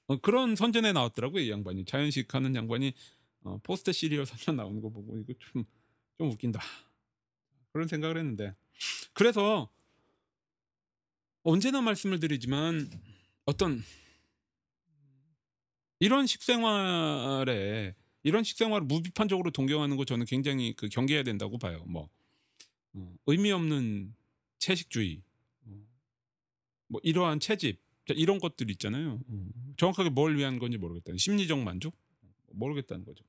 [0.06, 1.42] 어, 그런 선전에 나왔더라고요.
[1.42, 2.92] 이 양반이 자연식 하는 양반이
[3.42, 5.64] 어, 포스트 시리얼 선전 나오는 거 보고 이거 좀
[6.22, 6.60] 좀 웃긴다.
[7.72, 8.54] 그런 생각을 했는데
[9.12, 9.68] 그래서
[11.42, 12.88] 언제나 말씀을 드리지만
[13.44, 13.82] 어떤
[15.98, 21.82] 이런 식생활에 이런 식생활을 무비판적으로 동경하는 거 저는 굉장히 그 경계해야 된다고 봐요.
[21.86, 22.08] 뭐
[22.94, 24.14] 어, 의미 없는
[24.58, 25.22] 채식주의,
[25.64, 25.86] 어,
[26.86, 29.20] 뭐 이러한 채집 자, 이런 것들 있잖아요.
[29.28, 29.46] 어,
[29.76, 31.12] 정확하게 뭘 위한 건지 모르겠다.
[31.16, 31.96] 심리적 만족
[32.52, 33.24] 모르겠다는 거죠.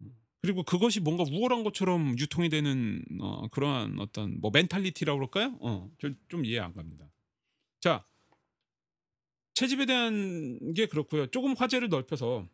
[0.00, 5.58] 음, 그리고 그것이 뭔가 우월한 것처럼 유통이 되는 어, 그러한 어떤 뭐 멘탈리티라고 그럴까요?
[5.60, 7.10] 어, 저좀 이해 안 갑니다.
[7.80, 8.04] 자,
[9.54, 11.26] 채집에 대한 게 그렇고요.
[11.28, 12.48] 조금 화제를 넓혀서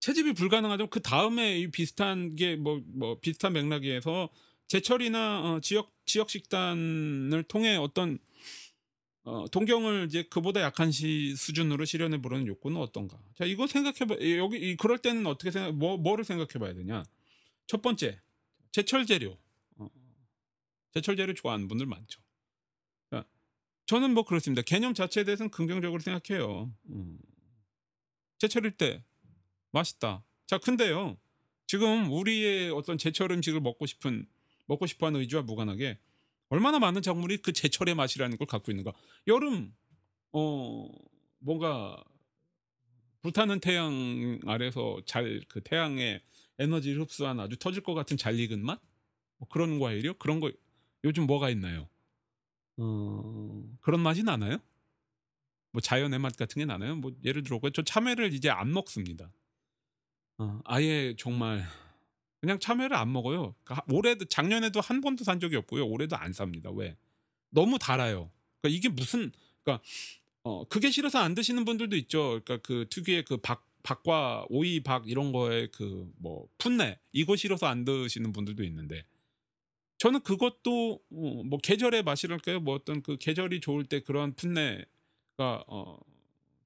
[0.00, 4.30] 채집이 불가능하다면 그 다음에 이 비슷한 게뭐뭐 비슷한 맥락에서
[4.68, 8.18] 제철이나 어, 지역 지역 식단을 통해 어떤
[9.24, 13.18] 어, 동경을 이제 그보다 약한 시 수준으로 실현해 보려는 욕구는 어떤가?
[13.34, 14.16] 자, 이거 생각해 봐.
[14.38, 17.02] 여기 이- 그럴 때는 어떻게 생각 뭐 뭐를 생각해 봐야 되냐?
[17.66, 18.20] 첫 번째,
[18.72, 19.38] 제철 재료.
[19.76, 19.88] 어,
[20.92, 22.20] 제철 재료 좋아하는 분들 많죠.
[23.10, 23.24] 자,
[23.86, 24.62] 저는 뭐 그렇습니다.
[24.62, 26.72] 개념 자체에 대해서는 긍정적으로 생각해요.
[26.88, 27.18] 음.
[28.38, 29.04] 제철일 때
[29.72, 30.24] 맛있다.
[30.46, 31.18] 자, 근데요.
[31.66, 34.26] 지금 우리의 어떤 제철 음식을 먹고 싶은
[34.66, 35.98] 먹고 싶어 하는 의지와 무관하게
[36.50, 38.92] 얼마나 많은 작물이 그 제철의 맛이라는 걸 갖고 있는가.
[39.28, 39.74] 여름
[40.32, 40.86] 어
[41.38, 42.02] 뭔가
[43.22, 46.20] 불타는 태양 아래서 잘 그 태양의
[46.58, 48.80] 에너지를 흡수한 아주 터질 것 같은 잘 익은 맛?
[49.38, 50.14] 뭐 그런 과일이요?
[50.14, 50.50] 그런 거
[51.04, 51.88] 요즘 뭐가 있나요?
[52.78, 54.58] 어 그런 맛이 나나요?
[55.72, 56.96] 뭐 자연의 맛 같은 게 나나요?
[56.96, 59.32] 뭐 예를 들어 저 참외를 이제 안 먹습니다.
[60.38, 61.64] 어 아예 정말
[62.40, 63.54] 그냥 참외를 안 먹어요.
[63.64, 65.86] 그러니까 올해도 작년에도 한 번도 산 적이 없고요.
[65.86, 66.70] 올해도 안 삽니다.
[66.70, 66.96] 왜?
[67.50, 68.30] 너무 달아요.
[68.60, 69.32] 그러니까 이게 무슨
[69.64, 69.84] 그러니까
[70.44, 72.40] 어 그게 싫어서 안 드시는 분들도 있죠.
[72.44, 77.66] 그러니까 그 특유의 그 박 박과 오이 박 이런 거에 그 뭐 풋내 이거 싫어서
[77.66, 79.04] 안 드시는 분들도 있는데
[79.98, 82.60] 저는 그것도 어 뭐 계절의 맛이랄까요?
[82.60, 85.98] 뭐 어떤 그 계절이 좋을 때 그런 풋내가 어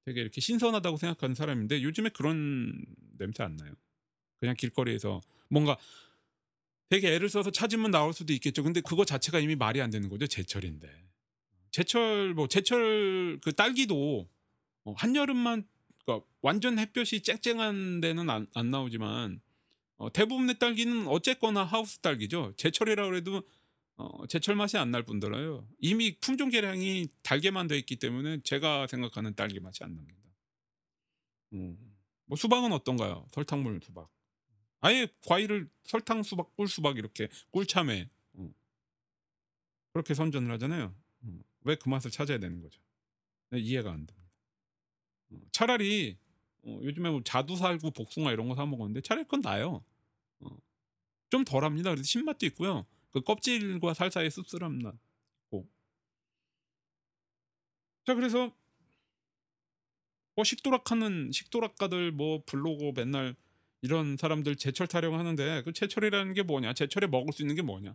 [0.04, 2.84] 되게 이렇게 신선하다고 생각하는 사람인데 요즘에 그런
[3.18, 3.72] 냄새 안 나요.
[4.44, 5.78] 그냥 길거리에서 뭔가
[6.90, 8.62] 되게 애를 써서 찾으면 나올 수도 있겠죠.
[8.62, 10.26] 근데 그거 자체가 이미 말이 안 되는 거죠.
[10.26, 10.86] 제철인데.
[11.70, 14.28] 제철 뭐 제철 그 딸기도
[14.84, 15.66] 어 한여름만
[16.04, 19.40] 그러니까 완전 햇볕이 쨍쨍한 데는 안 안 나오지만
[19.96, 22.52] 어 대부분의 딸기는 어쨌거나 하우스 딸기죠.
[22.56, 23.42] 제철이라 그래도
[23.96, 25.66] 어 제철 맛이 안 날 뿐더러요.
[25.78, 30.20] 이미 품종 개량이 달게만 돼 있기 때문에 제가 생각하는 딸기 맛이 안 납니다.
[31.54, 31.78] 음.
[32.26, 33.26] 뭐 수박은 어떤가요?
[33.32, 34.10] 설탕물 수박.
[34.84, 38.50] 아예 과일을 설탕 수박, 꿀 수박 이렇게 꿀참외 어.
[39.94, 40.94] 그렇게 선전을 하잖아요.
[41.24, 41.42] 음.
[41.62, 42.80] 왜그 맛을 찾아야 되는 거죠?
[43.50, 44.30] 네, 이해가 안 됩니다.
[45.30, 46.18] 어 차라리
[46.64, 49.82] 어 요즘에 뭐 자두 살구 복숭아 이런 거 사 먹었는데 차라리 그건 나아요.
[50.40, 50.48] 어.
[51.30, 51.90] 좀 덜합니다.
[51.90, 52.86] 그래도 신맛도 있고요.
[53.10, 54.92] 그 껍질과 살 사이에 씁쓸함 나
[55.46, 55.66] 있고.
[58.06, 58.52] 자 그래서
[60.36, 63.34] 뭐 식도락하는 식도락가들 뭐 블로그 맨날
[63.84, 66.72] 이런 사람들 제철 타령하는데 그 제철이라는 게 뭐냐?
[66.72, 67.94] 제철에 먹을 수 있는 게 뭐냐?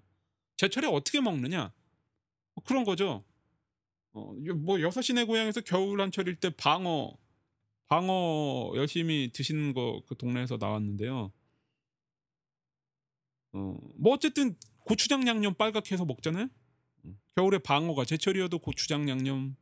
[0.58, 1.74] 제철에 어떻게 먹느냐?
[2.54, 3.26] 뭐 그런 거죠.
[4.14, 7.18] 어 뭐 여섯 시내 고향에서 겨울 한철일 때 방어
[7.88, 11.32] 방어 열심히 드시는 거 그 동네에서 나왔는데요.
[13.54, 16.50] 어 뭐 어쨌든 고추장 양념 빨갛게 해서 먹잖아요.
[17.06, 17.20] 음.
[17.36, 19.56] 겨울에 방어가 제철이어도 고추장 양념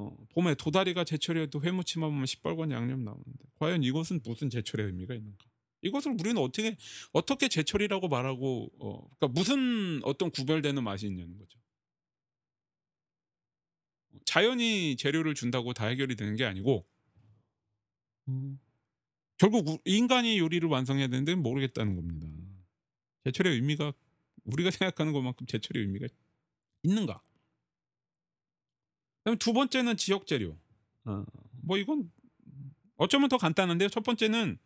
[0.00, 5.44] 어 봄에 도다리가 제철이어도 회무침만 보면 시뻘건 양념 나오는데 과연 이것은 무슨 제철의 의미가 있는가?
[5.82, 6.76] 이것을 우리는 어떻게
[7.12, 11.58] 어떻게 제철이라고 말하고 어 그러니까 무슨 어떤 구별되는 맛이 있냐는 거죠.
[14.24, 16.86] 자연이 재료를 준다고 다 해결이 되는 게 아니고
[18.28, 18.58] 음.
[19.36, 22.26] 결국 우 인간이 요리를 완성해야 되는데 모르겠다는 겁니다.
[23.24, 23.92] 제철의 의미가
[24.44, 26.06] 우리가 생각하는 것만큼 제철의 의미가
[26.82, 27.22] 있는가?
[29.24, 30.56] 그다음에 두 번째는 지역 재료.
[31.04, 31.24] 어
[31.62, 32.10] 뭐 이건
[32.96, 33.88] 어쩌면 더 간단한데요.
[33.90, 34.58] 첫 번째는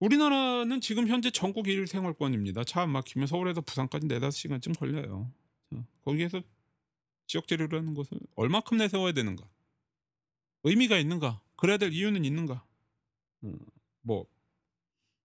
[0.00, 2.64] 우리나라는 지금 현재 전국 1 생활권입니다.
[2.64, 5.32] 차 안 막히면 서울에서 부산까지 4-5 시간쯤 걸려요.
[5.72, 6.42] 어 거기에서
[7.26, 9.48] 지역 재료라는 것을 얼마큼 내세워야 되는가?
[10.64, 11.42] 의미가 있는가?
[11.56, 12.64] 그래야 될 이유는 있는가?
[13.44, 13.58] 음
[14.02, 14.26] 뭐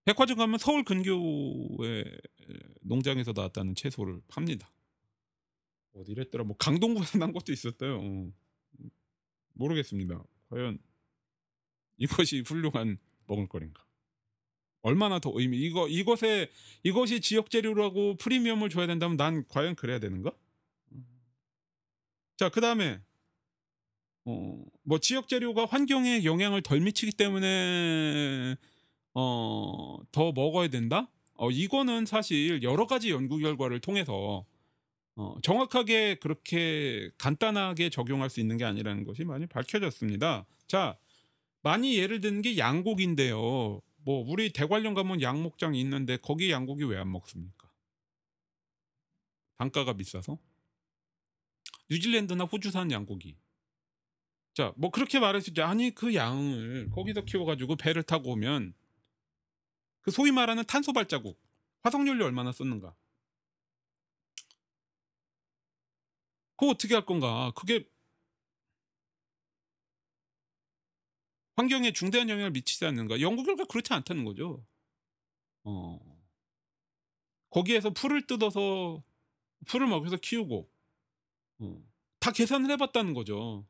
[0.03, 2.03] 백화점 가면 서울 근교의
[2.81, 4.72] 농장에서 나왔다는 채소를 팝니다.
[5.93, 6.43] 어디랬더라?
[6.43, 7.99] 뭐 강동구에서 난 것도 있었대요.
[8.01, 8.31] 어.
[9.53, 10.23] 모르겠습니다.
[10.49, 10.79] 과연
[11.97, 13.83] 이것이 훌륭한 먹을거리인가?
[14.81, 16.49] 얼마나 더 의미 이거 이것에
[16.83, 20.31] 이것이 지역 재료라고 프리미엄을 줘야 된다면 난 과연 그래야 되는가?
[22.37, 22.99] 자 그다음에
[24.25, 28.55] 어 뭐 지역 재료가 환경에 영향을 덜 미치기 때문에
[29.13, 31.09] 어 더 먹어야 된다?
[31.35, 34.45] 어 이거는 사실 여러 가지 연구 결과를 통해서
[35.15, 40.45] 어 정확하게 그렇게 간단하게 적용할 수 있는 게 아니라는 것이 많이 밝혀졌습니다.
[40.67, 40.97] 자
[41.61, 43.81] 많이 예를 드는 게 양고기인데요.
[44.05, 47.71] 뭐 우리 대관령 가면 양목장이 있는데 거기 양고기 왜 안 먹습니까?
[49.57, 50.37] 단가가 비싸서?
[51.89, 53.37] 뉴질랜드나 호주산 양고기.
[54.53, 55.63] 자, 뭐 그렇게 말할 수 있죠.
[55.63, 58.73] 아니 그 양을 거기서 키워 가지고 배를 타고 오면
[60.01, 61.39] 그 소위 말하는 탄소 발자국,
[61.81, 62.95] 화석연료 얼마나 썼는가?
[66.57, 67.51] 그거 어떻게 할 건가?
[67.55, 67.87] 그게
[71.55, 73.21] 환경에 중대한 영향을 미치지 않는가?
[73.21, 74.65] 연구 결과 그렇지 않다는 거죠.
[75.63, 75.99] 어.
[77.49, 79.03] 거기에서 풀을 뜯어서
[79.67, 80.69] 풀을 먹여서 키우고
[81.59, 81.83] 어.
[82.19, 83.65] 다 계산을 해 봤다는 거죠.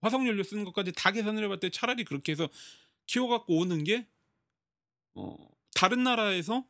[0.00, 2.48] 화석연료 쓰는 것까지 다 계산을 해 봤더니 차라리 그렇게 해서
[3.06, 4.06] 키워 갖고 오는 게
[5.18, 5.36] 어
[5.74, 6.64] 다른 나라에서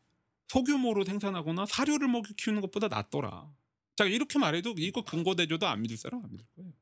[0.49, 3.55] 소규모로 생산하거나 사료를 먹여 키우는 것보다 낫더라.
[3.99, 6.73] 자 이렇게 말해도 이거 근거 대줘도 안 믿을 사람 안 믿을 거예요.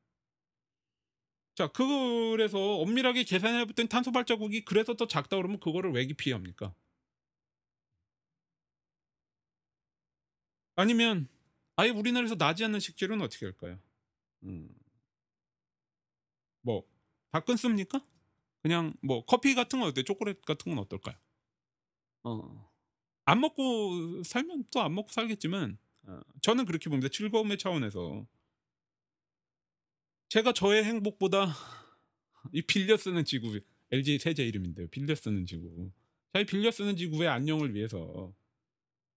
[1.55, 6.75] 자 그래서 엄밀하게 계산해 봤더니 탄소 발자국이 그래서 더 작다 그러면 그거를 왜 기피합니까?
[10.75, 11.27] 아니면
[11.75, 13.79] 아예 우리나라에서 나지 않는 식재료는 어떻게 할까요?
[14.43, 14.69] 음.
[16.61, 17.99] 뭐다 끊습니까?
[18.61, 20.03] 그냥 뭐 커피 같은 건 어때요?
[20.03, 21.15] 초콜릿 같은 건 어떨까요?
[22.25, 22.69] 어.
[23.25, 25.86] 안 먹고 살면 또 안 먹고 살겠지만 어
[26.41, 27.09] 저는 그렇게 봅니다.
[27.11, 28.25] 즐거움의 차원에서.
[30.29, 31.53] 제가 저의 행복보다
[32.51, 33.59] 이 빌려 쓰는 지구
[33.91, 34.87] LG 세제 이름인데요.
[34.87, 35.91] 빌려 쓰는 지구.
[36.33, 38.33] 자기 빌려 쓰는 지구의 안녕을 위해서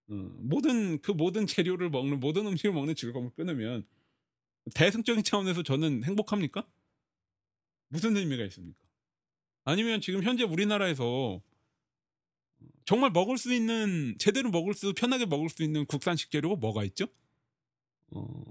[0.07, 3.85] 어, 모든 그 모든 재료를 먹는 모든 음식을 먹는 즐거움을 끊으면
[4.73, 6.67] 대승적인 차원에서 저는 행복합니까?
[7.89, 8.79] 무슨 의미가 있습니까?
[9.63, 11.41] 아니면 지금 현재 우리나라에서
[12.85, 16.83] 정말 먹을 수 있는 제대로 먹을 수 편하게 먹을 수 있는 국산 식 재료가 뭐가
[16.85, 17.07] 있죠?
[18.11, 18.43] 어,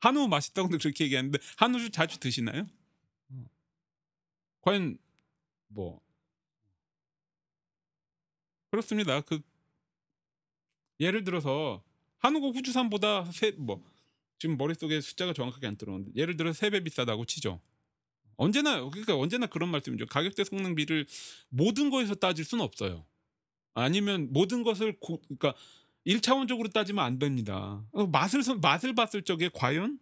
[0.00, 2.66] 한우 맛있다고 그렇게 얘기하는데 한우 자주 드시나요?
[4.62, 4.98] 과연
[5.68, 6.00] 뭐
[8.70, 9.20] 그렇습니다.
[9.22, 9.40] 그
[11.00, 11.82] 예를 들어서
[12.18, 13.82] 한우가 후주산보다 세, 뭐
[14.38, 17.60] 지금 머릿속에 숫자가 정확하게 안 들어오는데 예를 들어 세배 비싸다고 치죠.
[18.40, 20.06] 언제나 그러니까 언제나 그런 말씀이죠.
[20.06, 21.06] 가격대 성능비를
[21.50, 23.04] 모든 거에서 따질 수는 없어요.
[23.74, 25.54] 아니면 모든 것을 고, 그러니까
[26.06, 27.84] 1차원적으로 따지면 안 됩니다.
[27.92, 29.98] 어, 맛을 맛을 봤을 적에 과연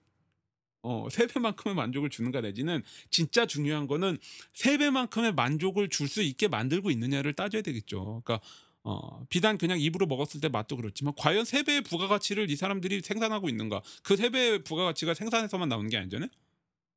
[0.82, 4.16] 어, 세 배만큼의 만족을 주는가 내지는 진짜 중요한 거는
[4.54, 8.22] 세 배만큼의 만족을 줄 수 있게 만들고 있느냐를 따져야 되겠죠.
[8.24, 8.40] 그러니까
[8.84, 13.48] 어, 비단 그냥 입으로 먹었을 때 맛도 그렇지만 과연 세 배의 부가가치를 이 사람들이 생산하고
[13.48, 13.82] 있는가?
[14.04, 16.28] 그 세 배의 부가가치가 생산에서만 나오는 게 아니잖아요.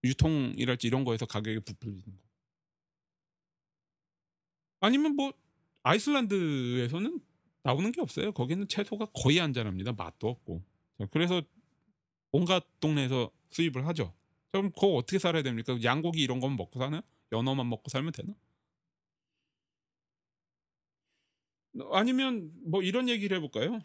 [0.04, 2.12] 유통이랄지 이런 거에서 가격이 부풀리는 거.
[4.80, 5.32] 아니면 뭐
[5.84, 7.20] 아이슬란드에서는
[7.64, 8.32] 나오는 게 없어요.
[8.32, 9.94] 거기는 채소가 거의 안 자랍니다.
[9.94, 10.64] 맛도 없고.
[10.98, 11.42] 자, 그래서
[12.32, 14.14] 온갖 동네에서 수입을 하죠.
[14.52, 15.78] 그럼 그거 어떻게 살아야 됩니까?
[15.84, 17.02] 양고기 이런 거만 먹고 사나요?
[17.32, 18.34] 연어만 먹고 살면 되나?
[21.92, 23.82] 아니면 뭐 이런 얘기를 해볼까요?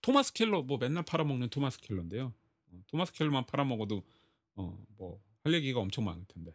[0.00, 2.34] 토마스 켈러 뭐 맨날 팔아먹는 토마스 켈러인데요.
[2.72, 4.02] 어, 토마스 켈러만 팔아먹어도
[4.56, 6.52] 어, 뭐 할 얘기가 엄청 많을 텐데.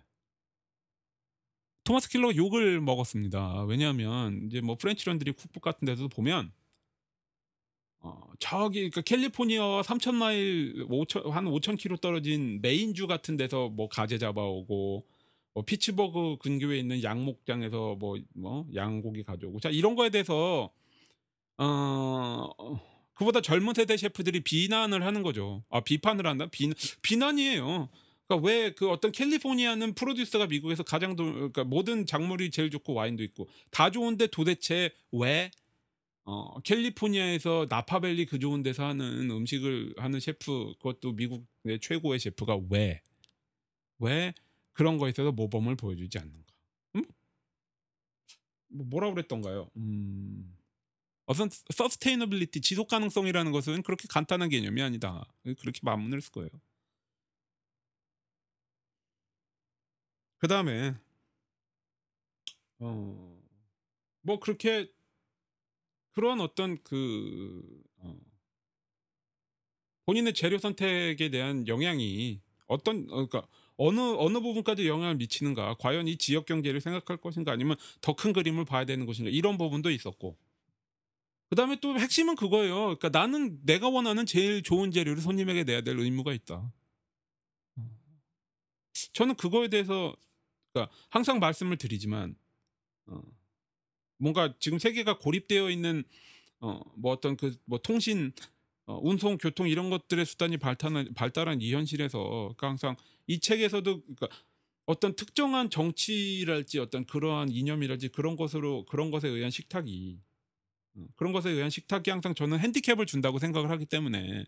[1.83, 3.63] 토마스 켈러 욕을 먹었습니다.
[3.63, 6.51] 왜냐하면 이제 뭐 French Laundry Cookbook 같은 데서도 보면
[8.01, 13.89] 어, 저기 그 캘리포니아 3천 마일 5천 한 5천 킬로 떨어진 메인주 같은 데서 뭐
[13.89, 15.05] 가재 잡아오고
[15.53, 20.71] 뭐 피츠버그 근교에 있는 양목장에서 뭐, 뭐 양고기 가져오고 자 이런 거에 대해서
[21.57, 22.49] 어
[23.19, 25.63] 그보다 젊은 세대 셰프들이 비난을 하는 거죠.
[25.69, 26.47] 아 비판을 한다?
[26.51, 26.71] 비,
[27.03, 27.89] 비난이에요.
[28.27, 33.23] 그러니까 왜 그 어떤 캘리포니아는 프로듀서가 미국에서 가장 도, 그러니까 모든 작물이 제일 좋고 와인도
[33.23, 35.51] 있고 다 좋은데 도대체 왜
[36.25, 43.01] 어, 캘리포니아에서 나파밸리 그 좋은 데서 하는 음식을 하는 셰프 그것도 미국의 최고의 셰프가 왜
[43.99, 44.33] 왜
[44.73, 46.53] 그런 거에 있어서 모범을 보여주지 않는가?
[46.95, 47.03] 음?
[48.69, 49.69] 뭐 뭐라 그랬던가요?
[49.77, 50.55] 음.
[51.29, 55.25] 어떤 서스테이너빌리티 지속 가능성이라는 것은 그렇게 간단한 개념이 아니다.
[55.59, 56.49] 그렇게 마문을 쓸 거예요.
[60.39, 60.95] 그 다음에
[62.79, 63.39] 어
[64.21, 64.89] 뭐 그렇게
[66.11, 67.63] 그런 어떤 그
[67.97, 68.15] 어,
[70.05, 76.17] 본인의 재료 선택에 대한 영향이 어떤 어, 그러니까 어느 어느 부분까지 영향을 미치는가 과연 이
[76.17, 80.37] 지역 경제를 생각할 것인가 아니면 더 큰 그림을 봐야 되는 것인가 이런 부분도 있었고
[81.49, 82.97] 그 다음에 또 핵심은 그거예요.
[82.97, 86.71] 그러니까 나는 내가 원하는 제일 좋은 재료를 손님에게 내야 될 의무가 있다.
[89.13, 90.15] 저는 그거에 대해서
[90.71, 92.35] 그러니까 항상 말씀을 드리지만
[93.07, 93.21] 어,
[94.17, 96.03] 뭔가 지금 세계가 고립되어 있는
[96.61, 98.33] 어, 뭐 어떤 그 뭐 통신,
[98.85, 102.95] 어, 운송, 교통 이런 것들의 수단이 발달한 발달한 이 현실에서 그러니까 항상
[103.27, 104.27] 이 책에서도 그러니까
[104.85, 110.28] 어떤 특정한 정치랄지 어떤 그러한 이념이랄지 그런 것으로 그런 것에 의한 식탁이 어,
[111.15, 114.45] 그런 것에 의한 식탁이 항상 저는 핸디캡을 준다고 생각을 하기 때문에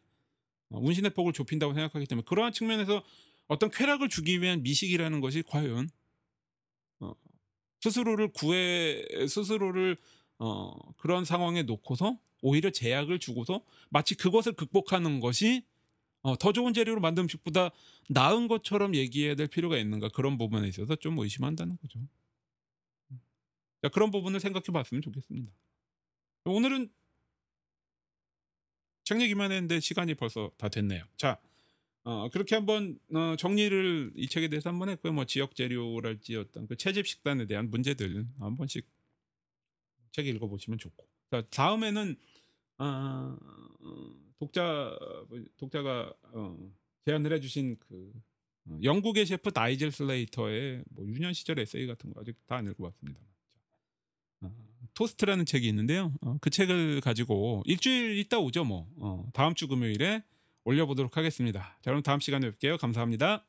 [0.70, 3.04] 어, 운신의 폭을 좁힌다고 생각하기 때문에 그러한 측면에서
[3.48, 5.90] 어떤 쾌락을 주기 위한 미식이라는 것이 과연
[7.00, 7.14] 어,
[7.82, 9.98] 스스로를 구해 스스로를
[10.40, 15.64] 어, 그런 상황에 놓고서 오히려 제약을 주고서 마치 그것을 극복하는 것이
[16.24, 17.72] 어, 더 좋은 재료로 만든 음식보다
[18.10, 22.00] 나은 것처럼 얘기해야 될 필요가 있는가 그런 부분에 있어서 좀 의심한다는 거죠.
[23.82, 25.52] 자, 그런 부분을 생각해 봤으면 좋겠습니다.
[26.46, 26.90] 오늘은
[29.04, 31.04] 책 얘기만 했는데 시간이 벌써 다 됐네요.
[31.18, 31.40] 자,
[32.04, 35.14] 어, 그렇게 한번 어, 정리를 이 책에 대해서 한번 했고요.
[35.14, 38.88] 뭐 지역 재료랄지 어떤 그 채집 식단에 대한 문제들 한 번씩
[40.12, 41.08] 책 읽어보시면 좋고.
[41.30, 42.16] 자, 다음에는
[42.80, 43.38] 어,
[44.40, 44.98] 독자
[45.58, 46.72] 독자가 어,
[47.06, 48.12] 제안을 해주신 그
[48.66, 53.20] 어, 영국의 셰프 나이젤 슬레이터의 뭐 유년 시절 에세이 같은 거 아직 다 안 읽어봤습니다.
[54.94, 56.14] 토스트라는 책이 있는데요.
[56.22, 58.88] 어, 그 책을 가지고 일주일 있다 오죠 뭐.
[59.00, 60.24] 어, 다음 주 금요일에
[60.64, 61.78] 올려보도록 하겠습니다.
[61.82, 62.78] 자 그럼 다음 시간에 뵐게요.
[62.78, 63.46] 감사합니다.